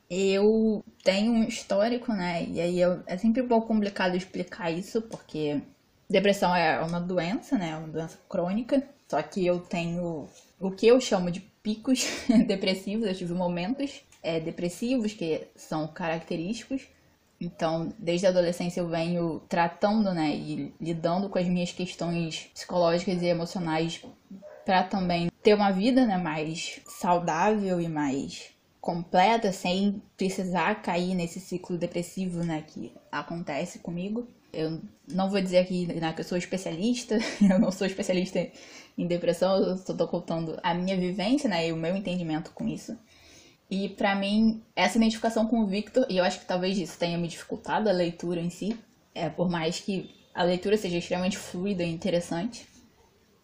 eu 0.10 0.82
tenho 1.04 1.34
um 1.34 1.43
histórico, 1.43 2.13
né? 2.13 2.46
E 2.46 2.62
aí 2.62 2.80
eu, 2.80 3.04
é 3.06 3.17
sempre 3.17 3.41
um 3.41 3.50
pouco 3.50 3.67
complicado 3.67 4.15
explicar 4.15 4.72
isso, 4.72 5.02
porque 5.02 5.62
depressão 6.10 6.56
é 6.56 6.80
uma 6.80 7.02
doença, 7.02 7.58
né? 7.58 7.72
É 7.72 7.76
uma 7.76 7.89
doença 7.89 8.17
crônica. 8.30 8.82
Só 9.10 9.22
que 9.22 9.46
eu 9.46 9.60
tenho 9.60 10.30
o 10.58 10.72
que 10.72 10.88
eu 10.88 11.02
chamo 11.02 11.30
de 11.30 11.41
picos 11.41 12.08
depressivos. 12.48 13.06
Eu 13.06 13.13
tive 13.13 13.34
momentos 13.34 14.06
é, 14.24 14.39
depressivos 14.39 15.12
que 15.12 15.48
são 15.54 15.86
característicos. 15.89 16.88
Então, 17.41 17.93
desde 18.00 18.26
a 18.26 18.30
adolescência 18.30 18.80
eu 18.80 18.88
venho 18.88 19.41
tratando, 19.50 20.13
né, 20.13 20.34
e 20.34 20.74
lidando 20.80 21.28
com 21.28 21.38
as 21.38 21.46
minhas 21.46 21.74
questões 21.74 22.50
psicológicas 22.54 23.22
e 23.22 23.26
emocionais 23.26 24.02
para 24.65 24.84
também 24.84 25.33
ter 25.43 25.53
uma 25.53 25.71
vida, 25.71 26.06
né, 26.06 26.17
mais 26.17 26.79
saudável 26.88 27.82
e 27.82 27.88
mais 27.88 28.53
completa, 28.79 29.51
sem 29.51 30.01
precisar 30.17 30.82
cair 30.82 31.13
nesse 31.13 31.39
ciclo 31.39 31.77
depressivo, 31.77 32.43
né, 32.43 32.63
que 32.65 32.91
acontece 33.12 33.79
comigo. 33.79 34.27
Eu 34.51 34.82
não 35.08 35.29
vou 35.29 35.41
dizer 35.41 35.60
aqui 35.60 35.86
né, 35.86 36.13
que 36.13 36.21
eu 36.21 36.25
sou 36.25 36.38
especialista, 36.38 37.17
eu 37.41 37.60
não 37.60 37.71
sou 37.71 37.86
especialista 37.86 38.47
em 38.97 39.08
depressão, 39.08 39.56
eu 39.58 39.77
só 39.77 39.93
tô 39.93 40.08
contando 40.08 40.60
a 40.63 40.73
minha 40.73 40.97
vivência, 40.97 41.49
né, 41.49 41.67
e 41.67 41.71
o 41.71 41.77
meu 41.77 41.95
entendimento 41.95 42.51
com 42.51 42.67
isso. 42.67 42.97
E 43.69 43.89
para 43.89 44.15
mim, 44.15 44.62
essa 44.75 44.97
identificação 44.97 45.47
com 45.47 45.62
o 45.62 45.67
Victor, 45.67 46.06
e 46.10 46.17
eu 46.17 46.23
acho 46.23 46.39
que 46.39 46.45
talvez 46.45 46.77
isso 46.77 46.97
tenha 46.97 47.17
me 47.17 47.27
dificultado 47.27 47.89
a 47.89 47.93
leitura 47.93 48.39
em 48.39 48.49
si, 48.49 48.77
é, 49.15 49.29
por 49.29 49.49
mais 49.49 49.79
que 49.79 50.13
a 50.34 50.43
leitura 50.43 50.77
seja 50.77 50.97
extremamente 50.97 51.38
fluida 51.38 51.84
e 51.84 51.91
interessante, 51.91 52.67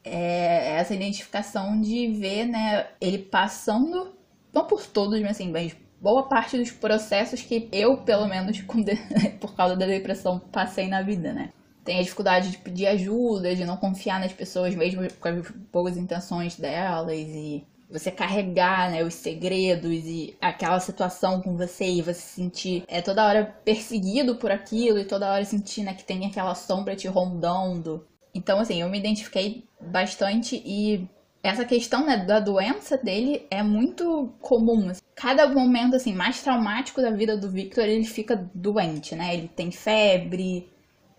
é 0.04 0.76
essa 0.78 0.94
identificação 0.94 1.80
de 1.80 2.08
ver, 2.14 2.46
né, 2.46 2.88
ele 3.00 3.18
passando, 3.18 4.14
não 4.54 4.66
por 4.66 4.86
todos, 4.86 5.20
mas 5.22 5.32
assim, 5.32 5.52
mas 5.52 5.76
boa 6.02 6.24
parte 6.24 6.58
dos 6.58 6.72
processos 6.72 7.42
que 7.42 7.68
eu, 7.72 7.98
pelo 7.98 8.28
menos, 8.28 8.62
por 9.40 9.56
causa 9.56 9.76
da 9.76 9.86
depressão, 9.86 10.40
passei 10.40 10.88
na 10.88 11.02
vida, 11.02 11.34
né? 11.34 11.52
Tem 11.84 12.00
a 12.00 12.04
dificuldade 12.04 12.52
de 12.52 12.58
pedir 12.58 12.88
ajuda, 12.88 13.56
de 13.56 13.66
não 13.66 13.78
confiar 13.78 14.20
nas 14.20 14.32
pessoas, 14.32 14.76
mesmo 14.76 15.02
com 15.20 15.28
as 15.28 15.50
boas 15.72 15.98
intenções 15.98 16.56
delas, 16.56 17.18
e 17.18 17.66
você 17.90 18.12
carregar 18.12 18.92
né, 18.92 19.04
os 19.04 19.16
segredos 19.16 20.06
e 20.06 20.38
aquela 20.40 20.80
situação 20.80 21.42
com 21.42 21.58
você 21.58 21.86
e 21.86 22.02
você 22.02 22.14
se 22.22 22.36
sentir 22.36 22.84
é, 22.88 23.02
toda 23.02 23.26
hora 23.26 23.46
perseguido 23.66 24.36
por 24.36 24.52
aquilo 24.52 25.00
e 25.00 25.06
toda 25.06 25.32
hora 25.32 25.44
sentir 25.44 25.84
né, 25.84 25.94
que 25.96 26.04
tem 26.04 26.26
aquela 26.26 26.54
sombra 26.54 26.96
te 26.96 27.08
rondando. 27.08 28.06
Então, 28.40 28.58
assim, 28.60 28.80
eu 28.82 28.90
me 28.90 28.98
identifiquei 28.98 29.66
bastante 29.82 30.62
e 30.66 31.06
essa 31.44 31.66
questão 31.66 32.06
né, 32.06 32.18
da 32.26 32.40
doença 32.40 32.98
dele 32.98 33.46
é 33.52 33.62
muito 33.62 34.34
comum. 34.40 34.94
Cada 35.14 35.46
momento 35.48 35.98
assim 35.98 36.14
mais 36.14 36.42
traumático 36.42 37.02
da 37.02 37.12
vida 37.12 37.36
do 37.36 37.50
Victor, 37.50 37.84
ele 37.84 38.06
fica 38.06 38.50
doente, 38.54 39.14
né? 39.14 39.34
Ele 39.34 39.50
tem 39.50 39.72
febre, 39.72 40.70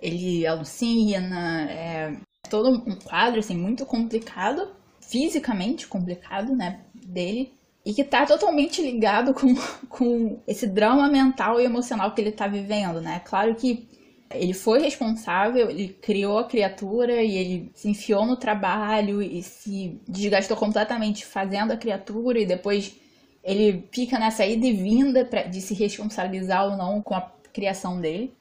ele 0.01 0.47
alucina, 0.47 1.71
é 1.71 2.17
todo 2.49 2.71
um 2.71 2.97
quadro 2.97 3.39
assim 3.39 3.57
muito 3.57 3.85
complicado, 3.85 4.69
fisicamente 4.99 5.87
complicado, 5.87 6.57
né, 6.57 6.81
dele. 6.95 7.53
E 7.85 7.93
que 7.93 8.03
tá 8.03 8.25
totalmente 8.25 8.81
ligado 8.81 9.33
com, 9.37 9.55
com 9.91 10.39
esse 10.47 10.67
drama 10.67 11.07
mental 11.09 11.61
e 11.61 11.65
emocional 11.65 12.15
que 12.15 12.21
ele 12.23 12.33
tá 12.33 12.47
vivendo, 12.47 13.03
né? 13.03 13.21
Claro 13.27 13.55
que 13.55 13.87
ele 14.33 14.55
foi 14.55 14.81
responsável, 14.81 15.69
ele 15.69 15.89
criou 15.89 16.39
a 16.39 16.45
criatura 16.45 17.23
e 17.23 17.37
ele 17.37 17.71
se 17.75 17.89
enfiou 17.89 18.25
no 18.25 18.37
trabalho 18.37 19.21
e 19.21 19.43
se 19.43 20.01
desgastou 20.09 20.57
completamente 20.57 21.27
fazendo 21.27 21.73
a 21.73 21.77
criatura 21.77 22.39
e 22.39 22.47
depois 22.47 22.95
ele 23.43 23.89
fica 23.91 24.19
nessa 24.19 24.47
ida 24.47 24.67
e 24.67 24.73
vinda 24.73 25.25
pra, 25.25 25.43
de 25.43 25.61
se 25.61 25.75
responsabilizar 25.75 26.65
ou 26.65 26.77
não 26.77 27.03
com 27.03 27.15
a 27.15 27.33
criação 27.53 28.01
dele. 28.01 28.33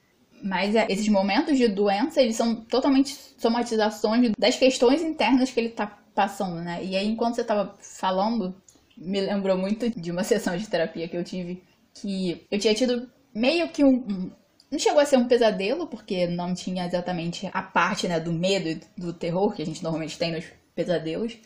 Mas 0.42 0.74
é, 0.74 0.86
esses 0.88 1.08
momentos 1.08 1.58
de 1.58 1.68
doença, 1.68 2.22
eles 2.22 2.36
são 2.36 2.54
totalmente 2.54 3.14
somatizações 3.36 4.32
das 4.38 4.56
questões 4.56 5.02
internas 5.02 5.50
que 5.50 5.60
ele 5.60 5.70
tá 5.70 5.86
passando, 6.14 6.56
né? 6.62 6.82
E 6.82 6.96
aí, 6.96 7.06
enquanto 7.06 7.34
você 7.34 7.44
tava 7.44 7.74
falando, 7.78 8.54
me 8.96 9.20
lembrou 9.20 9.56
muito 9.58 9.90
de 9.90 10.10
uma 10.10 10.22
sessão 10.24 10.56
de 10.56 10.66
terapia 10.68 11.08
que 11.08 11.16
eu 11.16 11.24
tive, 11.24 11.62
que 11.94 12.46
eu 12.50 12.58
tinha 12.58 12.74
tido 12.74 13.10
meio 13.34 13.68
que 13.68 13.84
um, 13.84 14.30
não 14.70 14.78
chegou 14.78 15.00
a 15.00 15.06
ser 15.06 15.16
um 15.16 15.26
pesadelo, 15.26 15.86
porque 15.86 16.26
não 16.26 16.54
tinha 16.54 16.86
exatamente 16.86 17.48
a 17.52 17.62
parte 17.62 18.06
né, 18.06 18.20
do 18.20 18.32
medo 18.32 18.68
e 18.68 18.80
do 18.96 19.12
terror 19.12 19.52
que 19.52 19.62
a 19.62 19.66
gente 19.66 19.82
normalmente 19.82 20.16
tem 20.16 20.32
nos 20.32 20.44
pesadelos, 20.74 21.36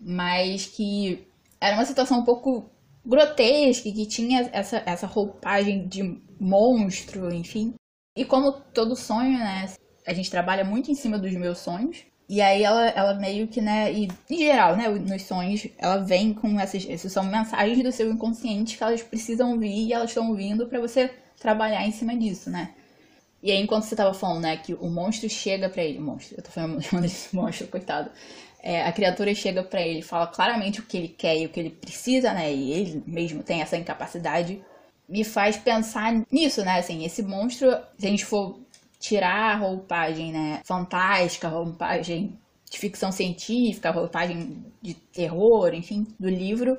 mas 0.00 0.66
que 0.66 1.26
era 1.60 1.74
uma 1.74 1.84
situação 1.84 2.20
um 2.20 2.24
pouco 2.24 2.70
grotesca, 3.04 3.90
que 3.90 4.06
tinha 4.06 4.48
essa, 4.52 4.82
essa 4.86 5.06
roupagem 5.06 5.88
de 5.88 6.20
monstro, 6.38 7.32
enfim. 7.32 7.74
E 8.16 8.24
como 8.24 8.52
todo 8.52 8.94
sonho, 8.94 9.38
né, 9.38 9.68
a 10.06 10.14
gente 10.14 10.30
trabalha 10.30 10.64
muito 10.64 10.90
em 10.90 10.94
cima 10.94 11.18
dos 11.18 11.32
meus 11.32 11.58
sonhos, 11.58 12.04
e 12.28 12.40
aí 12.40 12.62
ela, 12.62 12.86
ela 12.90 13.14
meio 13.14 13.48
que, 13.48 13.60
né, 13.60 13.92
e 13.92 14.08
em 14.30 14.38
geral, 14.38 14.76
né, 14.76 14.88
nos 14.88 15.22
sonhos, 15.22 15.66
ela 15.76 15.96
vem 15.96 16.32
com 16.32 16.60
essas, 16.60 16.88
essas 16.88 17.10
são 17.12 17.24
mensagens 17.24 17.82
do 17.82 17.90
seu 17.90 18.08
inconsciente 18.08 18.78
que 18.78 18.84
elas 18.84 19.02
precisam 19.02 19.58
vir 19.58 19.88
e 19.88 19.92
elas 19.92 20.10
estão 20.10 20.32
vindo 20.34 20.68
para 20.68 20.80
você 20.80 21.10
trabalhar 21.40 21.84
em 21.86 21.90
cima 21.90 22.16
disso, 22.16 22.50
né? 22.50 22.74
E 23.42 23.50
aí, 23.50 23.60
enquanto 23.60 23.84
você 23.84 23.96
tava 23.96 24.12
falando, 24.12 24.42
né, 24.42 24.56
que 24.58 24.74
o 24.74 24.88
monstro 24.88 25.28
chega 25.28 25.68
para 25.68 25.82
ele, 25.82 25.98
monstro, 25.98 26.36
eu 26.38 26.42
tô 26.42 26.50
falando 26.50 26.78
de 27.08 27.28
monstro, 27.32 27.66
coitado. 27.68 28.10
É, 28.62 28.82
a 28.84 28.92
criatura 28.92 29.34
chega 29.34 29.62
para 29.62 29.80
ele, 29.80 30.02
fala 30.02 30.26
claramente 30.26 30.80
o 30.80 30.82
que 30.84 30.96
ele 30.98 31.08
quer 31.08 31.38
e 31.38 31.46
o 31.46 31.48
que 31.48 31.58
ele 31.58 31.70
precisa, 31.70 32.32
né? 32.34 32.52
E 32.52 32.72
ele 32.72 33.02
mesmo 33.06 33.42
tem 33.42 33.62
essa 33.62 33.76
incapacidade. 33.76 34.62
Me 35.08 35.24
faz 35.24 35.56
pensar 35.56 36.12
nisso, 36.30 36.62
né? 36.62 36.78
Assim, 36.78 37.04
esse 37.04 37.22
monstro, 37.22 37.70
se 37.98 38.06
a 38.06 38.10
gente 38.10 38.24
for 38.26 38.60
tirar 38.98 39.54
a 39.54 39.56
roupagem, 39.56 40.30
né, 40.30 40.60
fantástica, 40.64 41.48
roupagem 41.48 42.38
de 42.70 42.78
ficção 42.78 43.10
científica, 43.10 43.90
roupagem 43.90 44.62
de 44.82 44.92
terror, 44.94 45.72
enfim, 45.74 46.06
do 46.20 46.28
livro, 46.28 46.78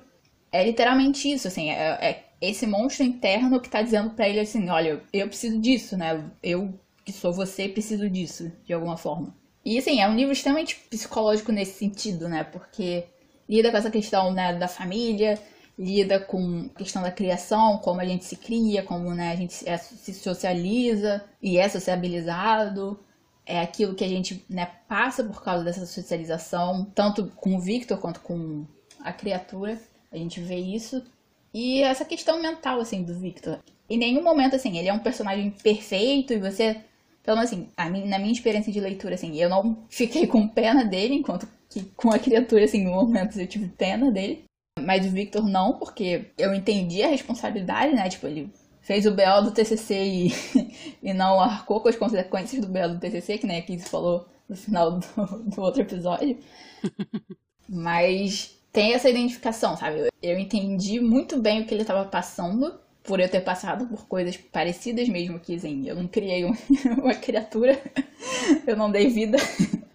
é 0.52 0.64
literalmente 0.64 1.32
isso, 1.32 1.48
assim, 1.48 1.72
é, 1.72 1.98
é 2.00 2.31
esse 2.42 2.66
monstro 2.66 3.06
interno 3.06 3.62
que 3.62 3.70
tá 3.70 3.82
dizendo 3.82 4.10
para 4.10 4.28
ele 4.28 4.40
assim, 4.40 4.68
olha, 4.70 5.04
eu 5.14 5.28
preciso 5.28 5.60
disso, 5.60 5.96
né? 5.96 6.26
Eu 6.42 6.74
que 7.06 7.12
sou 7.12 7.32
você 7.32 7.70
preciso 7.70 8.10
disso, 8.10 8.52
de 8.66 8.74
alguma 8.74 8.98
forma. 8.98 9.36
E 9.64 9.78
assim, 9.78 10.02
é 10.02 10.08
um 10.08 10.16
livro 10.16 10.34
extremamente 10.34 10.76
psicológico 10.90 11.52
nesse 11.52 11.78
sentido, 11.78 12.28
né? 12.28 12.44
Porque 12.44 13.06
lida 13.48 13.70
com 13.70 13.78
essa 13.78 13.92
questão 13.92 14.34
né, 14.34 14.56
da 14.56 14.68
família, 14.68 15.40
lida 15.78 16.20
com 16.20 16.70
a 16.74 16.78
questão 16.78 17.02
da 17.02 17.12
criação, 17.12 17.78
como 17.78 18.02
a 18.02 18.06
gente 18.06 18.26
se 18.26 18.36
cria, 18.36 18.84
como 18.84 19.14
né, 19.14 19.32
a 19.32 19.36
gente 19.36 19.68
é, 19.68 19.78
se 19.78 20.14
socializa 20.14 21.24
e 21.42 21.58
é 21.58 21.70
sociabilizado. 21.70 23.00
É 23.46 23.60
aquilo 23.60 23.96
que 23.96 24.04
a 24.04 24.08
gente 24.08 24.46
né, 24.50 24.68
passa 24.88 25.24
por 25.24 25.44
causa 25.44 25.64
dessa 25.64 25.86
socialização, 25.86 26.86
tanto 26.96 27.32
com 27.36 27.56
o 27.56 27.60
Victor 27.60 27.98
quanto 28.00 28.20
com 28.22 28.66
a 29.00 29.12
criatura. 29.12 29.80
A 30.12 30.18
gente 30.18 30.40
vê 30.40 30.56
isso. 30.56 31.04
E 31.54 31.82
essa 31.82 32.06
questão 32.06 32.42
mental, 32.42 32.80
assim, 32.80 33.04
do 33.04 33.18
Victor. 33.18 33.60
Em 33.90 33.98
nenhum 33.98 34.24
momento, 34.24 34.56
assim, 34.56 34.78
ele 34.78 34.88
é 34.88 34.94
um 34.94 35.00
personagem 35.00 35.52
perfeito 35.52 36.34
e 36.34 36.40
você. 36.40 36.78
Menos, 37.28 37.44
assim, 37.44 37.70
a 37.78 37.90
na 37.90 38.18
minha 38.18 38.32
experiência 38.32 38.72
de 38.72 38.80
leitura, 38.80 39.16
assim, 39.16 39.36
eu 39.38 39.50
não 39.50 39.86
fiquei 39.90 40.26
com 40.28 40.48
pena 40.48 40.84
dele, 40.86 41.16
enquanto 41.16 41.48
que 41.70 41.84
com 41.96 42.12
a 42.12 42.20
criatura, 42.20 42.66
assim, 42.66 42.80
em 42.80 42.90
momentos 42.90 43.38
eu 43.38 43.48
tive 43.48 43.68
pena 43.68 44.12
dele. 44.12 44.44
Mas 44.80 45.06
o 45.06 45.10
Victor 45.10 45.48
não, 45.48 45.74
porque 45.78 46.32
eu 46.38 46.54
entendi 46.54 47.04
a 47.04 47.10
responsabilidade, 47.10 47.94
né? 47.94 48.10
Tipo, 48.10 48.28
ele 48.28 48.52
fez 48.82 49.06
o 49.06 49.12
BO 49.12 49.44
do 49.44 49.52
TCC 49.52 49.94
e, 49.94 50.34
e 51.04 51.14
não 51.14 51.40
arcou 51.40 51.82
com 51.82 51.90
as 51.90 51.96
consequências 51.96 52.62
do 52.62 52.72
BO 52.72 52.90
do 52.90 53.00
TCC, 53.00 53.38
que 53.38 53.48
nem 53.48 53.60
a 53.60 53.62
Kiz 53.62 53.88
falou 53.88 54.28
no 54.50 54.56
final 54.56 55.00
do, 55.00 55.08
do 55.54 55.62
outro 55.62 55.82
episódio. 55.82 56.38
Mas 57.70 58.58
tem 58.72 58.94
essa 58.94 59.10
identificação, 59.10 59.76
sabe? 59.76 60.10
Eu 60.22 60.40
entendi 60.40 61.00
muito 61.00 61.40
bem 61.40 61.62
o 61.62 61.66
que 61.66 61.74
ele 61.74 61.82
estava 61.82 62.06
passando, 62.06 62.80
por 63.04 63.20
eu 63.20 63.30
ter 63.30 63.42
passado 63.42 63.88
por 63.88 64.08
coisas 64.08 64.38
parecidas 64.38 65.10
mesmo 65.10 65.40
que, 65.40 65.56
assim, 65.56 65.88
eu 65.88 65.96
não 65.96 66.08
criei 66.08 66.46
um, 66.46 66.54
uma 67.02 67.16
criatura, 67.16 67.80
eu 68.66 68.76
não 68.76 68.92
dei 68.92 69.10
vida 69.10 69.38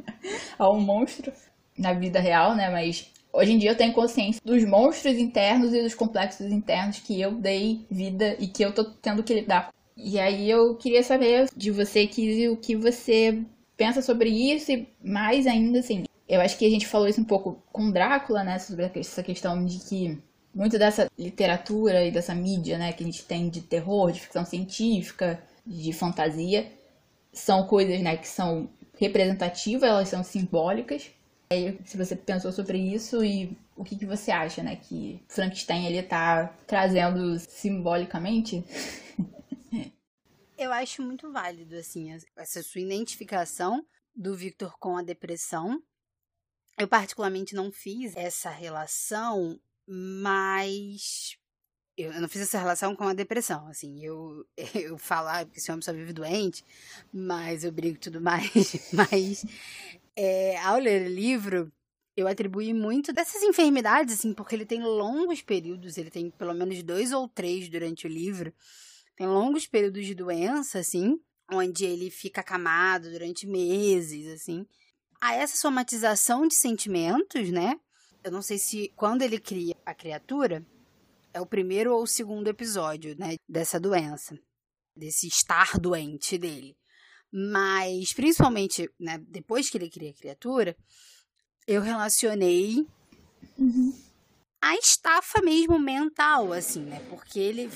a 0.59 0.71
um 0.71 0.81
monstro 0.81 1.33
na 1.79 1.93
vida 1.93 2.21
real, 2.21 2.55
né? 2.55 2.71
Mas 2.71 3.11
hoje 3.33 3.53
em 3.53 3.59
dia 3.59 3.71
eu 3.71 3.77
tenho 3.77 3.93
consciência 3.93 4.41
dos 4.45 4.65
monstros 4.65 5.17
internos 5.17 5.73
e 5.73 5.83
dos 5.83 5.95
complexos 5.95 6.51
internos 6.51 6.99
que 6.99 7.21
eu 7.21 7.33
dei 7.33 7.85
vida 7.91 8.37
e 8.39 8.47
que 8.47 8.65
eu 8.65 8.73
tô 8.73 8.85
tendo 8.85 9.23
que 9.23 9.35
lidar. 9.35 9.73
E 9.97 10.19
aí 10.19 10.51
eu 10.51 10.75
queria 10.77 11.03
saber 11.03 11.49
de 11.57 11.71
você, 11.71 12.07
Kizzy, 12.07 12.49
o 12.49 12.57
que 12.57 12.77
você 12.77 13.43
pensa 13.77 14.03
sobre 14.03 14.29
isso 14.29 14.73
e 14.73 14.89
mais 15.03 15.47
ainda, 15.47 15.79
assim, 15.79 16.05
eu 16.29 16.41
acho 16.41 16.59
que 16.59 16.67
a 16.67 16.71
gente 16.71 16.87
falou 16.87 17.09
isso 17.09 17.21
um 17.21 17.25
pouco 17.25 17.63
com 17.73 17.91
Drácula, 17.91 18.43
né? 18.43 18.59
Sobre 18.59 18.91
essa 18.95 19.23
questão 19.23 19.65
de 19.65 19.79
que 19.79 20.23
muito 20.57 20.79
dessa 20.79 21.11
literatura 21.19 22.03
e 22.03 22.11
dessa 22.11 22.35
mídia, 22.35 22.79
né, 22.79 22.91
que 22.91 23.03
a 23.03 23.07
gente 23.07 23.27
tem 23.27 23.51
de 23.51 23.61
terror, 23.61 24.11
de 24.11 24.23
ficção 24.23 24.43
científica, 24.43 25.39
de 25.67 25.93
fantasia, 25.93 26.73
são 27.31 27.67
coisas, 27.67 28.01
né, 28.01 28.17
que 28.17 28.27
são 28.27 28.67
representativas, 28.99 29.91
elas 29.91 30.09
são 30.09 30.25
simbólicas. 30.25 31.11
Se 31.85 31.99
você 31.99 32.17
pensou 32.17 32.51
sobre 32.51 32.79
isso 32.79 33.23
e 33.23 33.55
o 33.77 33.85
que, 33.85 33.97
que 33.97 34.07
você 34.07 34.31
acha, 34.31 34.63
né, 34.63 34.77
que 34.77 35.23
Frankenstein 35.29 35.87
ele 35.87 36.03
tá 36.03 36.47
trazendo 36.67 37.39
simbolicamente? 37.39 38.65
Eu 40.57 40.73
acho 40.73 41.03
muito 41.03 41.31
válido, 41.31 41.77
assim, 41.77 42.17
essa 42.35 42.63
sua 42.63 42.81
identificação 42.81 43.85
do 44.15 44.35
Victor 44.35 44.75
com 44.79 44.97
a 44.97 45.03
depressão 45.03 45.83
eu 46.79 46.87
particularmente 46.89 47.55
não 47.55 47.73
fiz 47.73 48.15
essa 48.17 48.51
relação, 48.51 49.59
mas 49.87 51.37
eu, 51.97 52.13
não 52.21 52.29
fiz 52.29 52.43
essa 52.43 52.59
relação 52.59 52.95
com 52.95 53.05
a 53.05 53.15
depressão, 53.15 53.67
assim, 53.69 54.05
eu, 54.05 54.47
eu 54.75 54.99
falar 54.99 55.47
que 55.47 55.59
esse 55.59 55.71
homem 55.71 55.83
só 55.83 55.93
vive 55.93 56.13
doente, 56.13 56.63
mas 57.13 57.65
eu 57.65 57.73
brigo 57.73 57.99
tudo 57.99 58.21
mais, 58.21 58.53
mas 58.93 59.45
é, 60.15 60.59
ao 60.59 60.79
ler 60.79 61.07
o 61.07 61.15
livro, 61.15 61.73
eu 62.17 62.29
atribuí 62.29 62.75
muito 62.75 63.13
dessas 63.13 63.43
enfermidades, 63.43 64.19
assim, 64.19 64.35
porque 64.35 64.55
ele 64.55 64.67
tem 64.67 64.83
longos 64.83 65.41
períodos, 65.41 65.97
ele 65.97 66.11
tem 66.11 66.31
pelo 66.31 66.55
menos 66.55 66.83
dois 66.83 67.13
ou 67.13 67.29
três 67.29 67.69
durante 67.69 68.07
o 68.07 68.11
livro, 68.11 68.53
tem 69.17 69.27
longos 69.27 69.67
períodos 69.67 70.05
de 70.05 70.15
doença, 70.15 70.79
assim, 70.79 71.19
onde 71.51 71.87
ele 71.87 72.11
fica 72.11 72.43
acamado 72.43 73.11
durante 73.11 73.47
meses, 73.47 74.27
assim. 74.29 74.67
A 75.21 75.35
essa 75.35 75.57
somatização 75.57 76.47
de 76.47 76.55
sentimentos, 76.55 77.51
né? 77.51 77.79
Eu 78.23 78.31
não 78.31 78.43
sei 78.43 78.59
se 78.59 78.93
quando 78.97 79.23
ele 79.23 79.39
cria 79.39 79.75
a 79.85 79.95
criatura, 79.95 80.67
é 81.33 81.41
o 81.41 81.47
primeiro 81.47 81.95
ou 81.95 82.03
o 82.03 82.07
segundo 82.07 82.49
episódio, 82.49 83.15
né, 83.19 83.37
dessa 83.49 83.79
doença, 83.79 84.39
desse 84.97 85.29
estar 85.29 85.79
doente 85.79 86.39
dele. 86.39 86.77
Mas, 87.31 88.13
principalmente, 88.13 88.91
né, 88.99 89.19
depois 89.29 89.69
que 89.69 89.77
ele 89.77 89.91
cria 89.91 90.11
a 90.11 90.15
criatura, 90.15 90.77
eu 91.67 91.83
relacionei 91.83 92.87
uhum. 93.59 93.93
a 94.63 94.77
estafa 94.77 95.43
mesmo 95.43 95.79
mental, 95.79 96.53
assim, 96.53 96.81
né? 96.81 97.05
Porque 97.11 97.39
ele 97.39 97.71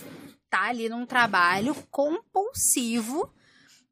tá 0.49 0.69
ali 0.69 0.89
num 0.89 1.05
trabalho 1.05 1.75
compulsivo 1.91 3.33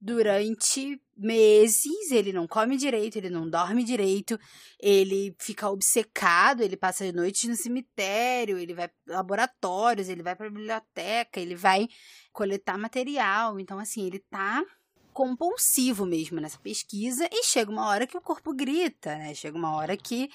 durante 0.00 1.00
meses, 1.16 2.12
ele 2.12 2.32
não 2.32 2.46
come 2.46 2.76
direito, 2.76 3.16
ele 3.16 3.28
não 3.28 3.48
dorme 3.48 3.82
direito, 3.82 4.38
ele 4.78 5.34
fica 5.40 5.68
obcecado, 5.68 6.62
ele 6.62 6.76
passa 6.76 7.10
noites 7.12 7.48
no 7.48 7.56
cemitério, 7.56 8.58
ele 8.58 8.74
vai 8.74 8.88
para 8.88 9.16
laboratórios, 9.16 10.08
ele 10.08 10.22
vai 10.22 10.36
para 10.36 10.48
biblioteca, 10.48 11.40
ele 11.40 11.56
vai 11.56 11.88
coletar 12.32 12.78
material. 12.78 13.58
Então 13.58 13.78
assim, 13.78 14.06
ele 14.06 14.20
tá 14.30 14.64
compulsivo 15.12 16.06
mesmo 16.06 16.40
nessa 16.40 16.58
pesquisa 16.60 17.28
e 17.32 17.42
chega 17.42 17.70
uma 17.70 17.88
hora 17.88 18.06
que 18.06 18.16
o 18.16 18.20
corpo 18.20 18.54
grita, 18.54 19.16
né? 19.16 19.34
Chega 19.34 19.58
uma 19.58 19.74
hora 19.74 19.96
que 19.96 20.30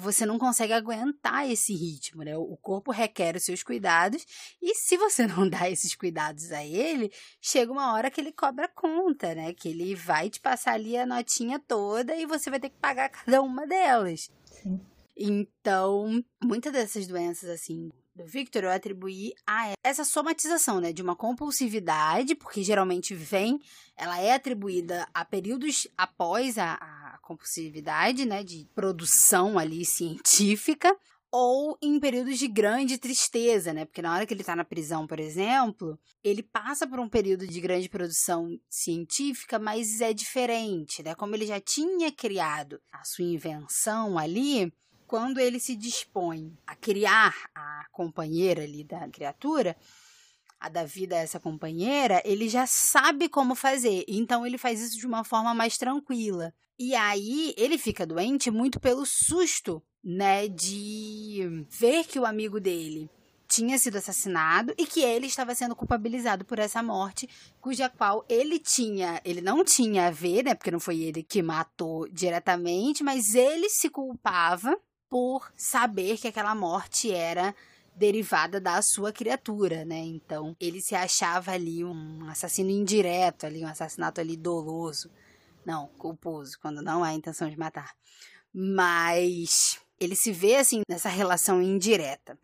você 0.00 0.26
não 0.26 0.38
consegue 0.38 0.72
aguentar 0.72 1.48
esse 1.48 1.74
ritmo, 1.74 2.22
né? 2.22 2.36
O 2.36 2.56
corpo 2.56 2.90
requer 2.90 3.36
os 3.36 3.44
seus 3.44 3.62
cuidados 3.62 4.24
e 4.60 4.74
se 4.74 4.96
você 4.96 5.26
não 5.26 5.48
dá 5.48 5.70
esses 5.70 5.94
cuidados 5.94 6.52
a 6.52 6.64
ele, 6.64 7.12
chega 7.40 7.72
uma 7.72 7.92
hora 7.92 8.10
que 8.10 8.20
ele 8.20 8.32
cobra 8.32 8.68
conta, 8.68 9.34
né? 9.34 9.52
Que 9.52 9.68
ele 9.68 9.94
vai 9.94 10.28
te 10.28 10.40
passar 10.40 10.74
ali 10.74 10.96
a 10.96 11.06
notinha 11.06 11.58
toda 11.58 12.14
e 12.16 12.26
você 12.26 12.50
vai 12.50 12.60
ter 12.60 12.70
que 12.70 12.78
pagar 12.78 13.08
cada 13.08 13.40
uma 13.42 13.66
delas. 13.66 14.30
Sim. 14.44 14.80
Então, 15.16 16.24
muitas 16.42 16.72
dessas 16.72 17.06
doenças, 17.06 17.48
assim, 17.48 17.90
do 18.14 18.24
Victor 18.24 18.64
eu 18.64 18.70
atribuí 18.70 19.32
a 19.46 19.72
essa 19.82 20.04
somatização, 20.04 20.80
né, 20.80 20.92
de 20.92 21.02
uma 21.02 21.16
compulsividade, 21.16 22.34
porque 22.34 22.62
geralmente 22.62 23.14
vem, 23.14 23.60
ela 23.96 24.20
é 24.20 24.32
atribuída 24.32 25.08
a 25.12 25.24
períodos 25.24 25.88
após 25.96 26.56
a, 26.56 26.74
a 26.74 27.18
compulsividade, 27.22 28.24
né, 28.24 28.44
de 28.44 28.68
produção 28.74 29.58
ali 29.58 29.84
científica, 29.84 30.96
ou 31.36 31.76
em 31.82 31.98
períodos 31.98 32.38
de 32.38 32.46
grande 32.46 32.96
tristeza, 32.96 33.72
né? 33.72 33.84
Porque 33.84 34.00
na 34.00 34.14
hora 34.14 34.24
que 34.24 34.32
ele 34.32 34.42
está 34.42 34.54
na 34.54 34.64
prisão, 34.64 35.04
por 35.04 35.18
exemplo, 35.18 35.98
ele 36.22 36.44
passa 36.44 36.86
por 36.86 37.00
um 37.00 37.08
período 37.08 37.44
de 37.44 37.60
grande 37.60 37.88
produção 37.88 38.56
científica, 38.70 39.58
mas 39.58 40.00
é 40.00 40.12
diferente, 40.12 41.02
né? 41.02 41.12
Como 41.16 41.34
ele 41.34 41.44
já 41.44 41.58
tinha 41.58 42.12
criado 42.12 42.80
a 42.92 43.02
sua 43.02 43.24
invenção 43.24 44.16
ali, 44.16 44.72
quando 45.06 45.38
ele 45.38 45.60
se 45.60 45.74
dispõe 45.76 46.56
a 46.66 46.74
criar 46.74 47.34
a 47.54 47.86
companheira 47.92 48.62
ali 48.62 48.84
da 48.84 49.08
criatura, 49.08 49.76
a 50.58 50.68
dar 50.68 50.86
vida 50.86 51.16
essa 51.16 51.38
companheira, 51.38 52.22
ele 52.24 52.48
já 52.48 52.66
sabe 52.66 53.28
como 53.28 53.54
fazer. 53.54 54.04
Então 54.08 54.46
ele 54.46 54.56
faz 54.56 54.80
isso 54.80 54.98
de 54.98 55.06
uma 55.06 55.22
forma 55.22 55.54
mais 55.54 55.76
tranquila. 55.76 56.54
E 56.78 56.94
aí 56.94 57.54
ele 57.56 57.76
fica 57.76 58.06
doente 58.06 58.50
muito 58.50 58.80
pelo 58.80 59.04
susto, 59.04 59.82
né, 60.02 60.48
de 60.48 61.66
ver 61.70 62.04
que 62.04 62.18
o 62.18 62.26
amigo 62.26 62.58
dele 62.60 63.08
tinha 63.46 63.78
sido 63.78 63.96
assassinado 63.98 64.74
e 64.76 64.86
que 64.86 65.00
ele 65.00 65.26
estava 65.26 65.54
sendo 65.54 65.76
culpabilizado 65.76 66.44
por 66.44 66.58
essa 66.58 66.82
morte, 66.82 67.28
cuja 67.60 67.88
qual 67.88 68.24
ele 68.28 68.58
tinha, 68.58 69.20
ele 69.24 69.40
não 69.40 69.64
tinha 69.64 70.08
a 70.08 70.10
ver, 70.10 70.44
né, 70.44 70.54
porque 70.54 70.70
não 70.70 70.80
foi 70.80 71.00
ele 71.00 71.22
que 71.22 71.42
matou 71.42 72.08
diretamente, 72.08 73.04
mas 73.04 73.34
ele 73.34 73.68
se 73.68 73.88
culpava 73.88 74.76
por 75.14 75.52
saber 75.56 76.18
que 76.18 76.26
aquela 76.26 76.56
morte 76.56 77.12
era 77.12 77.54
derivada 77.94 78.60
da 78.60 78.82
sua 78.82 79.12
criatura, 79.12 79.84
né? 79.84 80.00
Então, 80.00 80.56
ele 80.58 80.80
se 80.80 80.96
achava 80.96 81.52
ali 81.52 81.84
um 81.84 82.28
assassino 82.28 82.68
indireto, 82.68 83.46
ali 83.46 83.64
um 83.64 83.68
assassinato 83.68 84.20
ali 84.20 84.36
doloso. 84.36 85.08
Não, 85.64 85.86
culposo, 85.98 86.58
quando 86.60 86.82
não 86.82 87.04
há 87.04 87.12
intenção 87.12 87.48
de 87.48 87.56
matar. 87.56 87.94
Mas 88.52 89.78
ele 90.00 90.16
se 90.16 90.32
vê 90.32 90.56
assim 90.56 90.80
nessa 90.88 91.08
relação 91.08 91.62
indireta. 91.62 92.36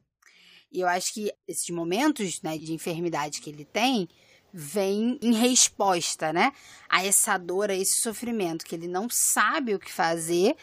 E 0.70 0.78
eu 0.78 0.86
acho 0.86 1.12
que 1.12 1.32
esses 1.48 1.70
momentos, 1.70 2.40
né, 2.40 2.56
de 2.56 2.72
enfermidade 2.72 3.40
que 3.40 3.50
ele 3.50 3.64
tem, 3.64 4.08
vem 4.54 5.18
em 5.20 5.34
resposta, 5.34 6.32
né, 6.32 6.52
a 6.88 7.04
essa 7.04 7.36
dor, 7.36 7.68
a 7.68 7.74
esse 7.74 8.00
sofrimento 8.00 8.64
que 8.64 8.76
ele 8.76 8.86
não 8.86 9.08
sabe 9.10 9.74
o 9.74 9.80
que 9.80 9.90
fazer 9.92 10.54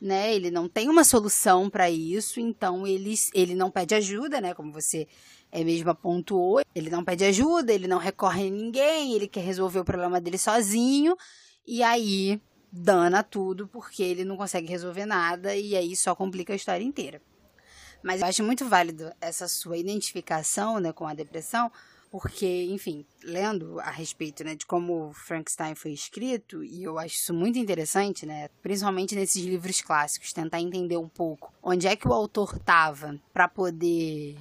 né? 0.00 0.34
Ele 0.34 0.50
não 0.50 0.68
tem 0.68 0.88
uma 0.88 1.04
solução 1.04 1.70
para 1.70 1.90
isso, 1.90 2.40
então 2.40 2.86
ele, 2.86 3.14
ele 3.34 3.54
não 3.54 3.70
pede 3.70 3.94
ajuda, 3.94 4.40
né? 4.40 4.54
Como 4.54 4.72
você 4.72 5.06
é 5.50 5.64
mesmo 5.64 5.90
apontou, 5.90 6.60
ele 6.74 6.90
não 6.90 7.04
pede 7.04 7.24
ajuda, 7.24 7.72
ele 7.72 7.86
não 7.88 7.98
recorre 7.98 8.46
a 8.46 8.50
ninguém, 8.50 9.14
ele 9.14 9.28
quer 9.28 9.40
resolver 9.40 9.80
o 9.80 9.84
problema 9.84 10.20
dele 10.20 10.38
sozinho, 10.38 11.16
e 11.66 11.82
aí 11.82 12.40
dana 12.70 13.22
tudo 13.22 13.66
porque 13.68 14.02
ele 14.02 14.24
não 14.24 14.36
consegue 14.36 14.68
resolver 14.68 15.06
nada 15.06 15.56
e 15.56 15.74
aí 15.74 15.96
só 15.96 16.14
complica 16.14 16.52
a 16.52 16.56
história 16.56 16.84
inteira. 16.84 17.22
Mas 18.02 18.20
eu 18.20 18.26
acho 18.26 18.42
muito 18.44 18.68
válido 18.68 19.10
essa 19.20 19.48
sua 19.48 19.78
identificação 19.78 20.78
né, 20.78 20.92
com 20.92 21.06
a 21.06 21.14
depressão, 21.14 21.72
porque, 22.18 22.64
enfim, 22.70 23.04
lendo 23.22 23.78
a 23.80 23.90
respeito 23.90 24.42
né, 24.42 24.54
de 24.54 24.64
como 24.64 25.12
Frankenstein 25.12 25.74
foi 25.74 25.92
escrito, 25.92 26.64
e 26.64 26.82
eu 26.82 26.98
acho 26.98 27.16
isso 27.16 27.34
muito 27.34 27.58
interessante, 27.58 28.24
né, 28.24 28.48
principalmente 28.62 29.14
nesses 29.14 29.44
livros 29.44 29.82
clássicos, 29.82 30.32
tentar 30.32 30.58
entender 30.58 30.96
um 30.96 31.10
pouco 31.10 31.52
onde 31.62 31.86
é 31.86 31.94
que 31.94 32.08
o 32.08 32.14
autor 32.14 32.56
estava 32.56 33.20
para 33.34 33.46
poder, 33.46 34.34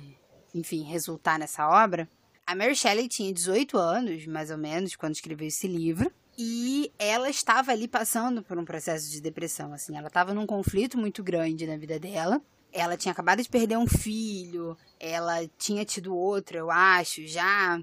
enfim, 0.53 0.83
resultar 0.83 1.37
nessa 1.37 1.67
obra. 1.67 2.07
A 2.47 2.55
Mary 2.55 2.77
Shelley 2.77 3.09
tinha 3.09 3.33
18 3.33 3.77
anos, 3.77 4.25
mais 4.25 4.49
ou 4.49 4.57
menos, 4.57 4.95
quando 4.95 5.15
escreveu 5.15 5.49
esse 5.49 5.67
livro. 5.67 6.09
E 6.37 6.93
ela 6.97 7.29
estava 7.29 7.73
ali 7.73 7.89
passando 7.89 8.41
por 8.41 8.57
um 8.57 8.63
processo 8.63 9.11
de 9.11 9.19
depressão, 9.19 9.73
assim, 9.73 9.97
ela 9.97 10.07
estava 10.07 10.33
num 10.33 10.45
conflito 10.45 10.97
muito 10.97 11.21
grande 11.21 11.67
na 11.67 11.75
vida 11.75 11.99
dela 11.99 12.41
ela 12.75 12.97
tinha 12.97 13.13
acabado 13.13 13.41
de 13.41 13.47
perder 13.47 13.77
um 13.77 13.87
filho, 13.87 14.77
ela 14.99 15.47
tinha 15.57 15.85
tido 15.85 16.13
outro, 16.13 16.57
eu 16.57 16.69
acho, 16.69 17.25
já. 17.25 17.79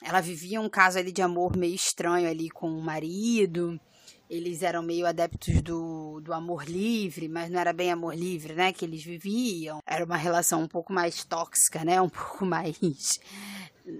Ela 0.00 0.20
vivia 0.20 0.60
um 0.60 0.68
caso 0.68 0.98
ali 0.98 1.10
de 1.10 1.20
amor 1.20 1.56
meio 1.56 1.74
estranho 1.74 2.28
ali 2.28 2.48
com 2.48 2.70
o 2.70 2.80
marido. 2.80 3.78
Eles 4.30 4.62
eram 4.62 4.82
meio 4.84 5.04
adeptos 5.04 5.60
do, 5.60 6.20
do 6.20 6.32
amor 6.32 6.64
livre, 6.64 7.28
mas 7.28 7.50
não 7.50 7.58
era 7.58 7.72
bem 7.72 7.90
amor 7.90 8.14
livre, 8.14 8.54
né? 8.54 8.72
Que 8.72 8.84
eles 8.84 9.02
viviam. 9.02 9.80
Era 9.84 10.04
uma 10.04 10.16
relação 10.16 10.62
um 10.62 10.68
pouco 10.68 10.92
mais 10.92 11.24
tóxica, 11.24 11.84
né? 11.84 12.00
Um 12.00 12.08
pouco 12.08 12.46
mais 12.46 12.78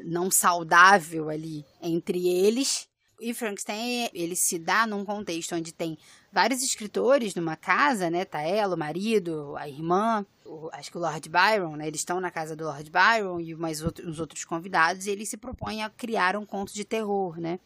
não 0.04 0.30
saudável 0.30 1.28
ali 1.28 1.64
entre 1.82 2.28
eles. 2.28 2.88
E 3.20 3.34
Frankenstein, 3.34 4.08
ele 4.14 4.36
se 4.36 4.60
dá 4.60 4.86
num 4.86 5.04
contexto 5.04 5.56
onde 5.56 5.74
tem 5.74 5.98
vários 6.32 6.62
escritores 6.62 7.34
numa 7.34 7.56
casa, 7.56 8.10
né? 8.10 8.24
Tá 8.24 8.40
ela, 8.40 8.74
o 8.74 8.78
marido, 8.78 9.56
a 9.56 9.68
irmã, 9.68 10.24
o, 10.44 10.68
acho 10.72 10.90
que 10.90 10.98
o 10.98 11.00
Lord 11.00 11.28
Byron, 11.28 11.76
né? 11.76 11.86
Eles 11.86 12.00
estão 12.00 12.20
na 12.20 12.30
casa 12.30 12.54
do 12.54 12.64
Lord 12.64 12.90
Byron 12.90 13.40
e 13.40 13.54
mais 13.54 13.82
outro, 13.82 14.08
outros 14.20 14.44
convidados 14.44 15.06
e 15.06 15.10
ele 15.10 15.26
se 15.26 15.36
propõe 15.36 15.82
a 15.82 15.90
criar 15.90 16.36
um 16.36 16.46
conto 16.46 16.72
de 16.72 16.84
terror, 16.84 17.40
né? 17.40 17.58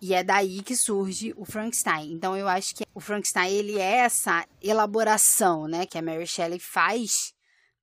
E 0.00 0.14
é 0.14 0.22
daí 0.22 0.62
que 0.62 0.76
surge 0.76 1.34
o 1.36 1.44
Frankenstein. 1.44 2.12
Então 2.12 2.36
eu 2.36 2.46
acho 2.46 2.74
que 2.74 2.84
o 2.94 3.00
Frankenstein 3.00 3.52
ele 3.52 3.78
é 3.78 3.98
essa 3.98 4.46
elaboração, 4.62 5.66
né, 5.66 5.86
que 5.86 5.98
a 5.98 6.02
Mary 6.02 6.26
Shelley 6.26 6.60
faz 6.60 7.34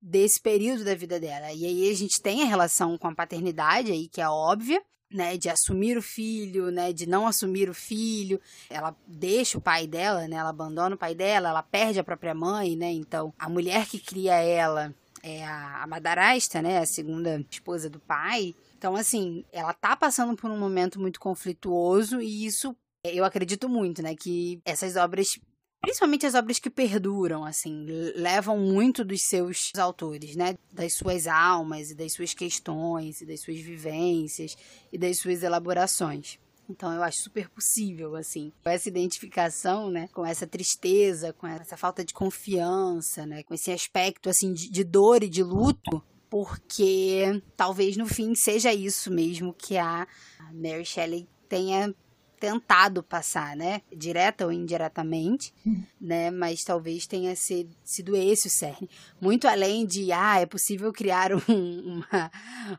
desse 0.01 0.39
período 0.39 0.86
da 0.86 0.95
vida 0.95 1.19
dela. 1.19 1.51
E 1.51 1.65
aí 1.65 1.89
a 1.89 1.93
gente 1.93 2.21
tem 2.21 2.43
a 2.43 2.45
relação 2.45 2.97
com 2.97 3.08
a 3.08 3.15
paternidade 3.15 3.91
aí 3.91 4.08
que 4.08 4.21
é 4.21 4.29
óbvia, 4.29 4.81
né, 5.12 5.38
de 5.38 5.50
assumir 5.50 5.98
o 5.98 6.02
filho, 6.02 6.72
né, 6.72 6.91
de 6.91 7.08
não 7.08 7.28
assumir 7.28 7.70
o 7.70 7.74
filho. 7.74 8.39
Ela 8.70 8.96
deixa 9.08 9.58
o 9.58 9.62
pai 9.62 9.88
dela, 9.88 10.28
né, 10.28 10.36
ela 10.36 10.50
abandona 10.50 10.96
o 10.96 10.98
pai 10.98 11.15
dela, 11.15 11.50
ela 11.50 11.63
perde 11.63 12.00
a 12.00 12.04
própria 12.04 12.34
mãe, 12.34 12.76
né? 12.76 12.91
Então, 12.91 13.34
a 13.38 13.50
mulher 13.50 13.86
que 13.86 14.00
cria 14.00 14.36
ela 14.36 14.94
é 15.24 15.44
a, 15.44 15.86
madarasta, 15.88 16.62
né, 16.62 16.80
a 16.80 16.86
segunda 16.86 17.44
esposa 17.50 17.89
do 17.89 18.00
pai. 18.00 18.54
Então, 18.78 18.96
assim, 18.96 19.44
ela 19.52 19.74
tá 19.74 19.96
passando 19.96 20.36
por 20.36 20.52
um 20.52 20.60
momento 20.60 21.00
muito 21.00 21.20
conflituoso 21.20 22.22
e 22.22 22.46
isso 22.46 22.76
eu 23.04 23.24
acredito 23.24 23.70
muito, 23.70 24.02
né, 24.02 24.15
que 24.15 24.60
essas 24.65 24.96
obras 24.96 25.39
principalmente 25.86 26.26
as 26.26 26.36
obras 26.36 26.60
que 26.60 26.69
perduram, 26.69 27.45
assim, 27.45 27.86
levam 28.15 28.58
muito 28.58 29.06
dos 29.06 29.21
seus 29.21 29.71
autores, 29.78 30.36
né? 30.36 30.58
Das 30.74 30.93
suas 30.93 31.28
almas 31.28 31.91
e 31.91 31.95
das 31.95 32.13
suas 32.13 32.34
questões 32.34 33.21
e 33.21 33.26
das 33.26 33.41
suas 33.41 33.60
vivências 33.60 34.58
e 34.91 34.98
das 34.98 35.19
suas 35.19 35.43
elaborações. 35.43 36.39
Então 36.67 36.91
eu 36.91 37.04
acho 37.04 37.19
super 37.19 37.48
possível, 37.50 38.15
assim, 38.15 38.52
essa 38.65 38.89
identificação, 38.89 39.91
né, 39.91 40.10
com 40.12 40.26
essa 40.26 40.48
tristeza, 40.48 41.32
com 41.32 41.45
essa 41.45 41.78
falta 41.78 42.04
de 42.04 42.12
confiança, 42.12 43.24
né, 43.24 43.43
com 43.43 43.54
esse 43.54 43.71
aspecto, 43.71 44.30
assim, 44.30 44.52
de, 44.52 44.71
de 44.71 44.84
dor 44.84 45.21
e 45.21 45.30
de 45.30 45.43
luto, 45.43 46.04
porque 46.28 47.39
talvez 47.56 47.95
no 47.95 48.08
fim 48.08 48.34
seja 48.34 48.74
isso 48.74 49.12
mesmo 49.12 49.54
que 49.54 49.78
a 49.78 50.08
Mary 50.52 50.84
Shelley 50.84 51.28
tenha 51.48 51.93
tentado 52.39 53.02
passar, 53.02 53.56
né? 53.56 53.82
Direta 53.95 54.45
ou 54.45 54.52
indiretamente, 54.52 55.54
hum. 55.65 55.84
né? 56.00 56.32
Mas 56.32 56.63
talvez 56.63 57.08
tenha 57.08 57.36
sido, 57.36 57.76
sido 57.84 58.15
esse 58.15 58.48
o 58.48 58.52
cerne. 58.52 58.89
Muito 59.19 59.48
além 59.48 59.86
de, 59.86 60.12
ah, 60.12 60.39
é 60.39 60.45
possível 60.45 60.91
criar 60.91 61.32
um, 61.34 61.39
uma, 61.50 62.32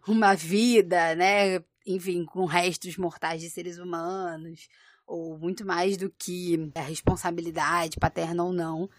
uma 0.07 0.35
vida, 0.35 1.15
né? 1.15 1.61
Enfim, 1.87 2.25
com 2.25 2.45
restos 2.45 2.97
mortais 2.97 3.41
de 3.41 3.51
seres 3.51 3.79
humanos, 3.79 4.69
ou 5.07 5.39
muito 5.39 5.65
mais 5.65 5.97
do 5.97 6.11
que 6.11 6.71
a 6.75 6.81
responsabilidade 6.81 7.99
paterna 7.99 8.43
ou 8.43 8.53
não, 8.53 8.91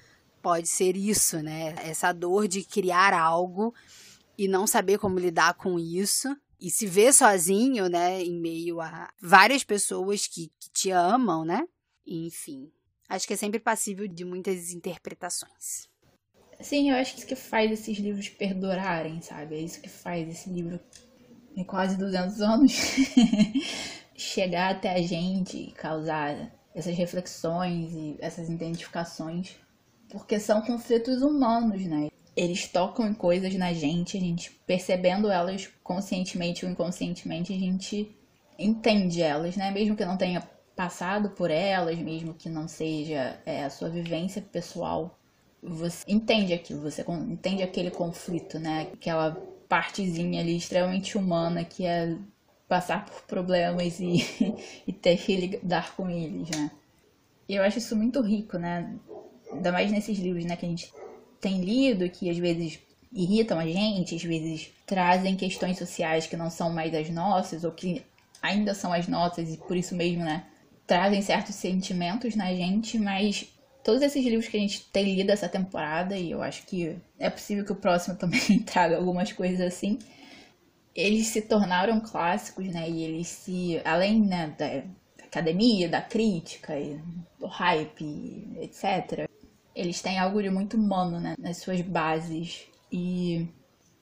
pode 0.41 0.67
ser 0.67 0.96
isso, 0.96 1.41
né? 1.41 1.76
Essa 1.84 2.13
dor 2.13 2.48
de 2.48 2.63
criar 2.63 3.13
algo 3.13 3.74
e 4.38 4.48
não 4.48 4.65
saber 4.65 4.98
como 4.98 5.20
lidar 5.20 5.56
com 5.56 5.78
isso 5.80 6.36
e 6.60 6.70
se 6.70 6.86
vê 6.88 7.12
sozinho, 7.13 7.88
né, 7.88 8.22
em 8.22 8.39
meio 8.39 8.82
a 8.82 9.12
várias 9.22 9.63
pessoas 9.63 10.28
que, 10.28 10.52
que 10.60 10.70
te 10.72 10.91
amam, 10.91 11.46
né? 11.46 11.67
Enfim, 12.06 12.72
acho 13.08 13.28
que 13.28 13.34
é 13.34 13.38
sempre 13.38 13.60
passível 13.60 14.08
de 14.08 14.26
muitas 14.26 14.72
interpretações. 14.72 15.88
Sim, 16.60 16.89
eu 16.89 16.96
acho 16.96 17.13
que 17.13 17.20
isso 17.20 17.28
que 17.28 17.36
faz 17.36 17.72
esses 17.72 17.98
livros 18.00 18.30
perdurarem, 18.30 19.22
sabe? 19.22 19.56
É 19.56 19.60
isso 19.60 19.80
que 19.80 19.89
faz 19.89 20.28
esse 20.28 20.50
livro 20.50 20.80
em 21.56 21.63
quase 21.63 21.98
200 21.98 22.41
anos 22.41 22.72
chegar 24.15 24.72
até 24.72 24.93
a 24.93 25.02
gente 25.02 25.58
e 25.58 25.72
causar 25.72 26.52
essas 26.74 26.96
reflexões 26.96 27.91
e 27.93 28.17
essas 28.20 28.50
identificações, 28.50 29.56
porque 30.10 30.39
são 30.39 30.62
conflitos 30.62 31.22
humanos, 31.22 31.84
né? 31.86 32.10
Eles 32.38 32.67
tocam 32.67 33.08
em 33.08 33.15
coisas 33.15 33.52
na 33.56 33.73
gente, 33.73 34.15
a 34.15 34.19
gente 34.19 34.52
percebendo 34.67 35.32
elas 35.32 35.67
conscientemente 35.84 36.63
ou 36.63 36.71
inconscientemente, 36.71 37.52
a 37.52 37.58
gente 37.58 38.15
entende 38.60 39.23
elas, 39.23 39.58
né? 39.58 39.71
Mesmo 39.71 39.95
que 39.95 40.06
não 40.06 40.15
tenha 40.15 40.47
passado 40.76 41.32
por 41.32 41.50
elas, 41.50 41.97
mesmo 41.97 42.36
que 42.36 42.47
não 42.47 42.67
seja 42.67 43.39
é, 43.43 43.63
a 43.63 43.71
sua 43.71 43.89
vivência 43.89 44.39
pessoal, 44.39 45.17
você 45.63 46.04
entende 46.08 46.54
aquilo, 46.54 46.82
você 46.82 47.04
entende 47.28 47.63
aquele 47.63 47.89
conflito, 47.89 48.60
né? 48.60 48.88
Aquela 48.93 49.36
partezinha 49.67 50.39
ali 50.39 50.56
extremamente 50.56 51.17
humana 51.17 51.65
que 51.65 51.88
é 51.88 52.15
passar 52.67 53.04
por 53.06 53.23
problemas 53.23 54.00
e, 54.00 54.23
e 54.86 54.93
ter 54.93 55.17
que 55.17 55.36
lidar 55.36 55.95
com 55.95 56.08
eles, 56.08 56.50
né? 56.52 56.69
E 57.50 57.56
eu 57.56 57.63
acho 57.63 57.80
isso 57.80 57.95
muito 57.95 58.21
rico, 58.21 58.60
né? 58.60 58.95
Ainda 59.52 59.71
mais 59.71 59.91
nesses 59.91 60.19
livros, 60.19 60.45
né, 60.45 60.56
que 60.56 60.65
a 60.65 60.69
gente 60.69 60.93
tem 61.39 61.62
lido, 61.62 62.10
que 62.10 62.30
às 62.30 62.38
vezes 62.38 62.80
irritam 63.12 63.60
a 63.60 63.65
gente, 63.65 64.15
às 64.15 64.23
vezes 64.23 64.69
trazem 64.86 65.36
questões 65.36 65.78
sociais 65.78 66.28
que 66.28 66.38
não 66.38 66.50
são 66.50 66.71
mais 66.71 66.93
as 66.93 67.10
nossas, 67.10 67.63
ou 67.63 67.71
que 67.71 68.04
ainda 68.41 68.73
são 68.73 68.93
as 68.93 69.08
nossas, 69.08 69.54
e 69.54 69.58
por 69.58 69.76
isso 69.76 69.95
mesmo, 69.95 70.23
né, 70.23 70.45
trazem 70.86 71.21
certos 71.21 71.56
sentimentos 71.56 72.36
na 72.36 72.54
gente, 72.54 72.97
mas 72.97 73.47
todos 73.84 74.02
esses 74.02 74.23
livros 74.23 74.47
que 74.47 74.58
a 74.58 74.60
gente 74.60 74.84
tem 74.91 75.15
lido 75.15 75.32
essa 75.32 75.50
temporada, 75.50 76.17
e 76.17 76.32
eu 76.32 76.41
acho 76.41 76.65
que 76.65 76.95
é 77.19 77.30
possível 77.30 77.65
que 77.65 77.71
o 77.71 77.76
próximo 77.76 78.15
também 78.17 78.60
traga 78.60 78.97
algumas 78.97 79.32
coisas 79.32 79.62
assim, 79.62 80.00
eles 80.95 81.28
se 81.28 81.41
tornaram 81.41 82.00
clássicos, 82.00 82.67
né, 82.67 82.89
e 82.89 83.04
eles 83.04 83.28
se, 83.28 83.82
além, 83.86 84.21
né, 84.21 84.54
da 84.58 85.26
academia, 85.26 85.88
da 85.89 86.02
crítica, 86.02 86.73
do 87.39 87.47
hype, 87.47 88.47
etc 88.62 89.28
eles 89.78 90.02
têm 90.02 90.18
algo 90.18 90.42
de 90.42 90.50
muito 90.50 90.76
humano, 90.76 91.20
né? 91.20 91.36
Nas 91.38 91.58
suas 91.58 91.82
bases. 91.82 92.66
E 92.92 93.48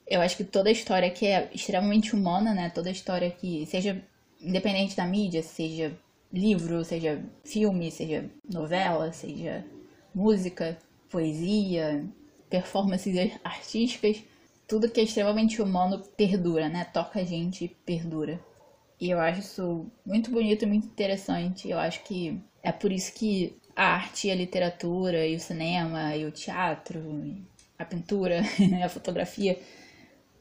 eu 0.06 0.22
acho 0.22 0.38
que 0.38 0.44
toda 0.44 0.70
história 0.70 1.10
que 1.10 1.26
é 1.26 1.50
extremamente 1.52 2.16
humana, 2.16 2.54
né? 2.54 2.70
Toda 2.70 2.90
história 2.90 3.30
que 3.30 3.66
seja 3.66 4.02
independente 4.40 4.96
da 4.96 5.04
mídia, 5.04 5.42
seja 5.42 5.94
livro, 6.32 6.82
seja 6.82 7.22
filme, 7.44 7.90
seja 7.90 8.30
novela, 8.48 9.12
seja 9.12 9.66
música, 10.14 10.78
poesia, 11.10 12.08
performances 12.48 13.32
artísticas, 13.44 14.22
tudo 14.66 14.88
que 14.90 15.00
é 15.00 15.04
extremamente 15.04 15.60
humano 15.60 16.02
perdura, 16.16 16.70
né? 16.70 16.84
Toca 16.86 17.20
a 17.20 17.24
gente 17.24 17.68
perdura. 17.84 18.40
E 18.98 19.10
eu 19.10 19.20
acho 19.20 19.40
isso 19.40 19.86
muito 20.06 20.30
bonito 20.30 20.66
muito 20.66 20.86
interessante. 20.86 21.68
Eu 21.68 21.78
acho 21.78 22.02
que 22.02 22.40
é 22.62 22.72
por 22.72 22.90
isso 22.90 23.12
que 23.12 23.58
a 23.76 23.84
arte, 23.84 24.30
a 24.30 24.34
literatura 24.34 25.26
e 25.26 25.36
o 25.36 25.40
cinema 25.40 26.16
e 26.16 26.24
o 26.24 26.30
teatro, 26.30 27.36
a 27.78 27.84
pintura, 27.84 28.40
a 28.82 28.88
fotografia, 28.88 29.60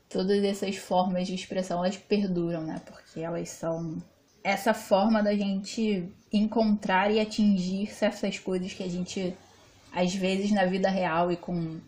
todas 0.10 0.42
essas 0.44 0.78
formas 0.78 1.28
de 1.28 1.36
expressão 1.36 1.84
elas 1.84 1.98
perduram, 1.98 2.62
né? 2.64 2.82
Porque 2.86 3.20
elas 3.20 3.50
são 3.50 4.02
essa 4.42 4.74
forma 4.74 5.22
da 5.22 5.36
gente 5.36 6.10
encontrar 6.32 7.12
e 7.12 7.20
atingir 7.20 7.88
certas 7.88 8.40
coisas 8.40 8.72
que 8.74 8.84
a 8.84 8.90
gente 8.90 9.36
às 9.92 10.14
vezes 10.14 10.52
na 10.52 10.66
vida 10.66 10.90
real 10.90 11.32
e 11.32 11.38
com 11.38 11.80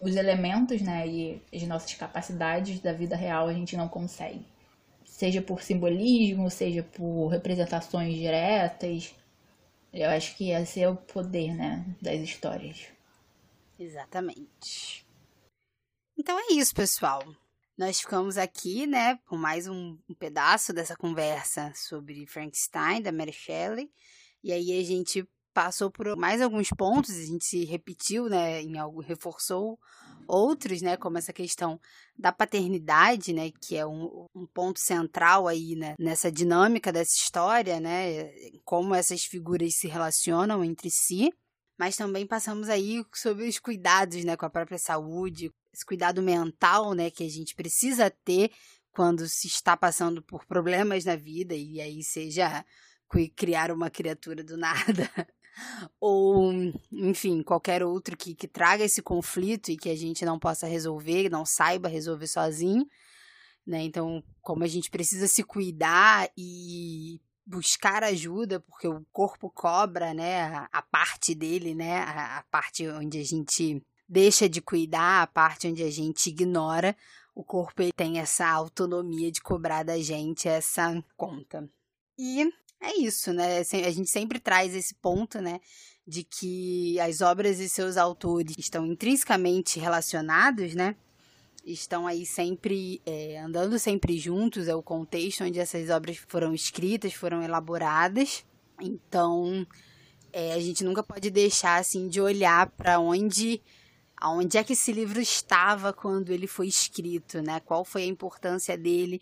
os 0.00 0.16
elementos, 0.16 0.82
né, 0.82 1.06
e 1.06 1.40
as 1.54 1.62
nossas 1.62 1.94
capacidades 1.94 2.80
da 2.80 2.92
vida 2.92 3.14
real 3.14 3.46
a 3.46 3.52
gente 3.52 3.76
não 3.76 3.88
consegue. 3.88 4.44
Seja 5.04 5.40
por 5.40 5.62
simbolismo, 5.62 6.50
seja 6.50 6.82
por 6.82 7.28
representações 7.28 8.12
diretas, 8.14 9.14
eu 9.92 10.08
acho 10.08 10.36
que 10.36 10.50
esse 10.50 10.80
é 10.80 10.88
o 10.88 10.96
poder, 10.96 11.54
né, 11.54 11.84
das 12.00 12.20
histórias. 12.20 12.86
Exatamente. 13.78 15.06
Então 16.16 16.38
é 16.38 16.54
isso, 16.54 16.74
pessoal. 16.74 17.22
Nós 17.76 18.00
ficamos 18.00 18.38
aqui, 18.38 18.86
né, 18.86 19.18
com 19.26 19.36
mais 19.36 19.66
um, 19.66 19.98
um 20.08 20.14
pedaço 20.14 20.72
dessa 20.72 20.96
conversa 20.96 21.72
sobre 21.74 22.26
Frankenstein, 22.26 23.02
da 23.02 23.10
Mary 23.10 23.32
Shelley. 23.32 23.90
E 24.42 24.52
aí 24.52 24.78
a 24.78 24.84
gente 24.84 25.26
passou 25.52 25.90
por 25.90 26.16
mais 26.16 26.40
alguns 26.40 26.68
pontos, 26.70 27.14
a 27.16 27.24
gente 27.24 27.44
se 27.44 27.64
repetiu, 27.64 28.28
né, 28.28 28.62
em 28.62 28.78
algo, 28.78 29.00
reforçou 29.00 29.78
outros, 30.26 30.80
né, 30.80 30.96
como 30.96 31.18
essa 31.18 31.32
questão 31.32 31.80
da 32.16 32.32
paternidade, 32.32 33.32
né, 33.32 33.50
que 33.60 33.76
é 33.76 33.86
um, 33.86 34.26
um, 34.34 34.46
ponto 34.46 34.80
central 34.80 35.48
aí, 35.48 35.74
né, 35.74 35.94
nessa 35.98 36.30
dinâmica 36.30 36.92
dessa 36.92 37.16
história, 37.16 37.80
né, 37.80 38.32
como 38.64 38.94
essas 38.94 39.24
figuras 39.24 39.74
se 39.76 39.88
relacionam 39.88 40.64
entre 40.64 40.90
si, 40.90 41.32
mas 41.78 41.96
também 41.96 42.26
passamos 42.26 42.68
aí 42.68 43.04
sobre 43.14 43.48
os 43.48 43.58
cuidados, 43.58 44.24
né, 44.24 44.36
com 44.36 44.46
a 44.46 44.50
própria 44.50 44.78
saúde, 44.78 45.50
esse 45.72 45.84
cuidado 45.84 46.22
mental, 46.22 46.94
né, 46.94 47.10
que 47.10 47.24
a 47.24 47.28
gente 47.28 47.54
precisa 47.54 48.10
ter 48.24 48.50
quando 48.92 49.26
se 49.26 49.46
está 49.46 49.76
passando 49.76 50.22
por 50.22 50.46
problemas 50.46 51.04
na 51.04 51.16
vida 51.16 51.54
e 51.54 51.80
aí 51.80 52.02
seja 52.02 52.64
criar 53.36 53.70
uma 53.70 53.90
criatura 53.90 54.42
do 54.42 54.56
nada 54.56 55.10
ou, 56.00 56.52
enfim, 56.90 57.42
qualquer 57.42 57.82
outro 57.82 58.16
que, 58.16 58.34
que 58.34 58.48
traga 58.48 58.84
esse 58.84 59.02
conflito 59.02 59.70
e 59.70 59.76
que 59.76 59.90
a 59.90 59.96
gente 59.96 60.24
não 60.24 60.38
possa 60.38 60.66
resolver, 60.66 61.28
não 61.28 61.44
saiba 61.44 61.88
resolver 61.88 62.26
sozinho, 62.26 62.86
né? 63.66 63.82
Então, 63.82 64.22
como 64.40 64.64
a 64.64 64.68
gente 64.68 64.90
precisa 64.90 65.26
se 65.28 65.42
cuidar 65.42 66.28
e 66.36 67.20
buscar 67.44 68.04
ajuda, 68.04 68.60
porque 68.60 68.88
o 68.88 69.04
corpo 69.12 69.50
cobra, 69.50 70.14
né, 70.14 70.42
a, 70.42 70.68
a 70.72 70.82
parte 70.82 71.34
dele, 71.34 71.74
né, 71.74 71.98
a, 71.98 72.38
a 72.38 72.42
parte 72.44 72.88
onde 72.88 73.18
a 73.18 73.24
gente 73.24 73.84
deixa 74.08 74.48
de 74.48 74.60
cuidar, 74.60 75.22
a 75.22 75.26
parte 75.26 75.66
onde 75.66 75.82
a 75.82 75.90
gente 75.90 76.28
ignora, 76.28 76.96
o 77.34 77.42
corpo 77.42 77.82
ele 77.82 77.92
tem 77.92 78.18
essa 78.18 78.46
autonomia 78.48 79.30
de 79.30 79.40
cobrar 79.40 79.82
da 79.82 79.98
gente 79.98 80.48
essa 80.48 81.02
conta. 81.16 81.68
E 82.18 82.52
é 82.82 82.98
isso, 82.98 83.32
né? 83.32 83.60
A 83.60 83.90
gente 83.90 84.10
sempre 84.10 84.40
traz 84.40 84.74
esse 84.74 84.94
ponto, 84.96 85.40
né? 85.40 85.60
De 86.06 86.24
que 86.24 86.98
as 86.98 87.20
obras 87.20 87.60
e 87.60 87.68
seus 87.68 87.96
autores 87.96 88.56
estão 88.58 88.84
intrinsecamente 88.84 89.78
relacionados, 89.78 90.74
né? 90.74 90.96
Estão 91.64 92.08
aí 92.08 92.26
sempre 92.26 93.00
é, 93.06 93.38
andando 93.38 93.78
sempre 93.78 94.18
juntos, 94.18 94.66
é 94.66 94.74
o 94.74 94.82
contexto 94.82 95.44
onde 95.44 95.60
essas 95.60 95.90
obras 95.90 96.16
foram 96.26 96.52
escritas, 96.52 97.14
foram 97.14 97.40
elaboradas. 97.40 98.44
Então, 98.80 99.64
é, 100.32 100.54
a 100.54 100.60
gente 100.60 100.82
nunca 100.82 101.04
pode 101.04 101.30
deixar 101.30 101.78
assim 101.78 102.08
de 102.08 102.20
olhar 102.20 102.68
para 102.70 102.98
onde 102.98 103.62
aonde 104.16 104.56
é 104.56 104.62
que 104.62 104.72
esse 104.72 104.92
livro 104.92 105.20
estava 105.20 105.92
quando 105.92 106.30
ele 106.30 106.46
foi 106.46 106.68
escrito, 106.68 107.42
né? 107.42 107.60
Qual 107.60 107.84
foi 107.84 108.02
a 108.04 108.06
importância 108.06 108.78
dele 108.78 109.20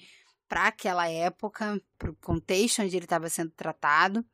para 0.51 0.67
aquela 0.67 1.09
época, 1.09 1.81
para 1.97 2.11
o 2.11 2.17
contexto 2.17 2.83
onde 2.83 2.97
ele 2.97 3.05
estava 3.05 3.31
sendo 3.31 3.53
tratado, 3.53 4.27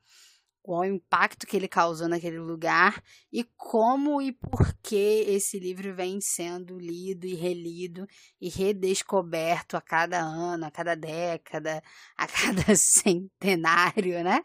qual 0.62 0.80
o 0.80 0.84
impacto 0.86 1.46
que 1.46 1.54
ele 1.54 1.68
causou 1.68 2.08
naquele 2.08 2.38
lugar 2.38 3.02
e 3.30 3.44
como 3.54 4.22
e 4.22 4.32
por 4.32 4.74
que 4.82 5.26
esse 5.28 5.58
livro 5.58 5.94
vem 5.94 6.18
sendo 6.22 6.78
lido 6.78 7.26
e 7.26 7.34
relido 7.34 8.06
e 8.40 8.48
redescoberto 8.48 9.76
a 9.76 9.80
cada 9.82 10.18
ano, 10.18 10.64
a 10.64 10.70
cada 10.70 10.96
década, 10.96 11.82
a 12.16 12.26
cada 12.64 12.74
centenário, 12.74 14.24
né? 14.24 14.40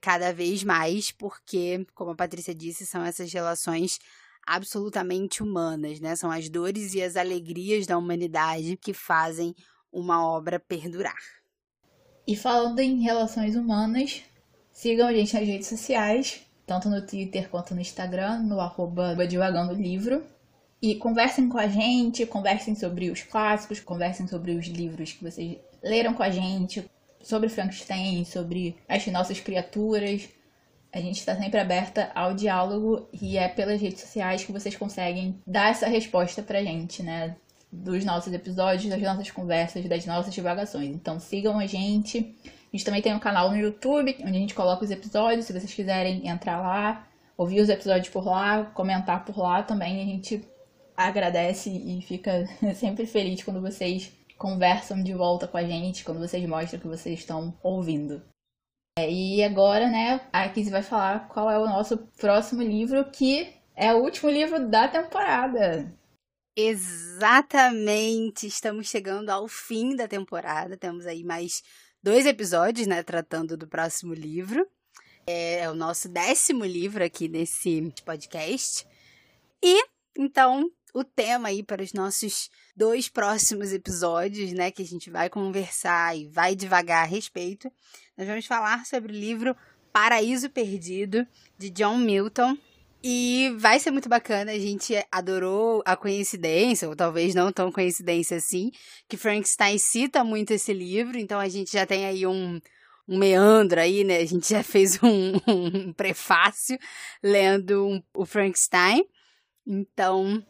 Cada 0.00 0.32
vez 0.32 0.62
mais, 0.62 1.10
porque, 1.10 1.84
como 1.94 2.12
a 2.12 2.16
Patrícia 2.16 2.54
disse, 2.54 2.86
são 2.86 3.04
essas 3.04 3.32
relações 3.32 3.98
absolutamente 4.46 5.42
humanas, 5.42 5.98
né? 5.98 6.14
São 6.14 6.30
as 6.30 6.48
dores 6.48 6.94
e 6.94 7.02
as 7.02 7.16
alegrias 7.16 7.88
da 7.88 7.98
humanidade 7.98 8.76
que 8.76 8.94
fazem 8.94 9.52
uma 9.92 10.26
obra 10.26 10.58
perdurar. 10.58 11.18
E 12.26 12.36
falando 12.36 12.78
em 12.78 13.02
relações 13.02 13.56
humanas, 13.56 14.22
Sigam 14.80 15.08
a 15.08 15.12
gente 15.12 15.34
nas 15.34 15.46
redes 15.46 15.68
sociais, 15.68 16.40
tanto 16.66 16.88
no 16.88 17.04
Twitter 17.04 17.50
quanto 17.50 17.74
no 17.74 17.82
Instagram, 17.82 18.38
no 18.38 18.60
arroba 18.60 19.14
Divagando 19.26 19.74
Livro. 19.74 20.24
E 20.80 20.94
conversem 20.94 21.50
com 21.50 21.58
a 21.58 21.66
gente, 21.66 22.24
conversem 22.24 22.74
sobre 22.74 23.10
os 23.10 23.22
clássicos, 23.22 23.78
conversem 23.78 24.26
sobre 24.26 24.52
os 24.52 24.66
livros 24.66 25.12
que 25.12 25.22
vocês 25.22 25.58
leram 25.82 26.14
com 26.14 26.22
a 26.22 26.30
gente, 26.30 26.90
sobre 27.22 27.50
Frankenstein, 27.50 28.24
sobre 28.24 28.74
as 28.88 29.06
nossas 29.08 29.38
criaturas. 29.38 30.26
A 30.90 30.98
gente 30.98 31.18
está 31.18 31.36
sempre 31.36 31.60
aberta 31.60 32.10
ao 32.14 32.32
diálogo 32.32 33.06
e 33.12 33.36
é 33.36 33.48
pelas 33.48 33.78
redes 33.82 34.00
sociais 34.00 34.44
que 34.44 34.52
vocês 34.52 34.74
conseguem 34.74 35.38
dar 35.46 35.72
essa 35.72 35.86
resposta 35.88 36.42
pra 36.42 36.64
gente, 36.64 37.02
né? 37.02 37.36
Dos 37.72 38.04
nossos 38.04 38.32
episódios, 38.32 38.90
das 38.90 39.00
nossas 39.00 39.30
conversas, 39.30 39.84
das 39.84 40.04
nossas 40.06 40.34
divagações. 40.34 40.88
Então 40.88 41.20
sigam 41.20 41.58
a 41.58 41.66
gente. 41.66 42.36
A 42.44 42.76
gente 42.76 42.84
também 42.84 43.02
tem 43.02 43.14
um 43.14 43.18
canal 43.18 43.50
no 43.50 43.56
YouTube, 43.56 44.16
onde 44.20 44.36
a 44.36 44.40
gente 44.40 44.54
coloca 44.54 44.84
os 44.84 44.90
episódios, 44.90 45.46
se 45.46 45.52
vocês 45.52 45.72
quiserem 45.72 46.26
entrar 46.28 46.60
lá, 46.60 47.06
ouvir 47.36 47.60
os 47.60 47.68
episódios 47.68 48.08
por 48.08 48.24
lá, 48.24 48.64
comentar 48.64 49.24
por 49.24 49.38
lá 49.38 49.62
também, 49.62 50.02
a 50.02 50.04
gente 50.04 50.44
agradece 50.96 51.70
e 51.70 52.02
fica 52.02 52.46
sempre 52.74 53.06
feliz 53.06 53.42
quando 53.42 53.60
vocês 53.60 54.12
conversam 54.38 55.02
de 55.02 55.12
volta 55.12 55.46
com 55.46 55.56
a 55.56 55.64
gente, 55.64 56.04
quando 56.04 56.18
vocês 56.18 56.46
mostram 56.46 56.80
que 56.80 56.86
vocês 56.86 57.18
estão 57.18 57.54
ouvindo. 57.62 58.22
É, 58.98 59.10
e 59.10 59.42
agora, 59.42 59.88
né, 59.88 60.20
a 60.32 60.48
Kizzy 60.48 60.70
vai 60.70 60.82
falar 60.82 61.28
qual 61.28 61.50
é 61.50 61.58
o 61.58 61.66
nosso 61.66 61.98
próximo 62.18 62.62
livro, 62.62 63.04
que 63.04 63.52
é 63.74 63.92
o 63.94 64.02
último 64.02 64.30
livro 64.30 64.68
da 64.68 64.88
temporada. 64.88 65.92
Exatamente! 66.62 68.46
Estamos 68.46 68.86
chegando 68.86 69.30
ao 69.30 69.48
fim 69.48 69.96
da 69.96 70.06
temporada, 70.06 70.76
temos 70.76 71.06
aí 71.06 71.24
mais 71.24 71.62
dois 72.02 72.26
episódios, 72.26 72.86
né, 72.86 73.02
tratando 73.02 73.56
do 73.56 73.66
próximo 73.66 74.12
livro. 74.12 74.68
É, 75.26 75.60
é 75.60 75.70
o 75.70 75.74
nosso 75.74 76.06
décimo 76.06 76.66
livro 76.66 77.02
aqui 77.02 77.28
nesse 77.28 77.90
podcast. 78.04 78.86
E, 79.62 79.86
então, 80.18 80.70
o 80.92 81.02
tema 81.02 81.48
aí 81.48 81.62
para 81.62 81.82
os 81.82 81.94
nossos 81.94 82.50
dois 82.76 83.08
próximos 83.08 83.72
episódios, 83.72 84.52
né, 84.52 84.70
que 84.70 84.82
a 84.82 84.86
gente 84.86 85.08
vai 85.08 85.30
conversar 85.30 86.14
e 86.14 86.28
vai 86.28 86.54
devagar 86.54 87.04
a 87.04 87.08
respeito, 87.08 87.72
nós 88.18 88.28
vamos 88.28 88.44
falar 88.44 88.84
sobre 88.84 89.10
o 89.10 89.16
livro 89.16 89.56
Paraíso 89.90 90.50
Perdido, 90.50 91.26
de 91.56 91.70
John 91.70 91.96
Milton, 91.96 92.58
e 93.02 93.54
vai 93.58 93.80
ser 93.80 93.90
muito 93.90 94.08
bacana, 94.08 94.52
a 94.52 94.58
gente 94.58 94.94
adorou 95.10 95.82
a 95.86 95.96
coincidência, 95.96 96.88
ou 96.88 96.94
talvez 96.94 97.34
não 97.34 97.50
tão 97.50 97.72
coincidência 97.72 98.36
assim, 98.36 98.70
que 99.08 99.16
Frankenstein 99.16 99.78
cita 99.78 100.22
muito 100.22 100.52
esse 100.52 100.72
livro, 100.72 101.18
então 101.18 101.40
a 101.40 101.48
gente 101.48 101.72
já 101.72 101.86
tem 101.86 102.04
aí 102.04 102.26
um, 102.26 102.60
um 103.08 103.18
meandro 103.18 103.80
aí, 103.80 104.04
né? 104.04 104.18
A 104.18 104.24
gente 104.26 104.50
já 104.50 104.62
fez 104.64 105.02
um, 105.02 105.32
um 105.46 105.92
prefácio 105.92 106.78
lendo 107.22 107.86
um, 107.86 108.02
o 108.14 108.26
Frankenstein. 108.26 109.04
Então, 109.66 110.44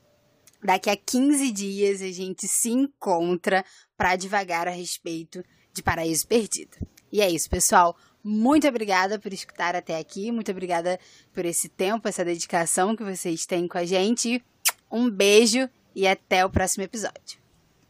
daqui 0.63 0.91
a 0.91 0.97
15 0.97 1.53
dias 1.53 2.03
a 2.03 2.11
gente 2.11 2.49
se 2.49 2.71
encontra 2.71 3.65
para 3.97 4.17
devagar 4.17 4.67
a 4.67 4.73
respeito 4.73 5.43
de 5.73 5.83
Paraíso 5.83 6.27
Perdido. 6.27 6.77
E 7.13 7.21
é 7.21 7.31
isso, 7.31 7.49
pessoal. 7.49 7.97
Muito 8.23 8.69
obrigada 8.69 9.19
por 9.19 9.33
escutar 9.33 9.75
até 9.75 9.99
aqui. 9.99 10.31
Muito 10.31 10.51
obrigada 10.51 11.01
por 11.33 11.45
esse 11.45 11.69
tempo, 11.69 12.09
essa 12.09 12.25
dedicação 12.25 12.95
que 12.95 13.03
vocês 13.03 13.47
têm 13.47 13.67
com 13.67 13.79
a 13.79 13.85
gente. 13.85 14.43
Um 14.91 15.09
beijo 15.09 15.69
e 15.95 16.07
até 16.07 16.45
o 16.45 16.51
próximo 16.51 16.85
episódio. 16.85 17.40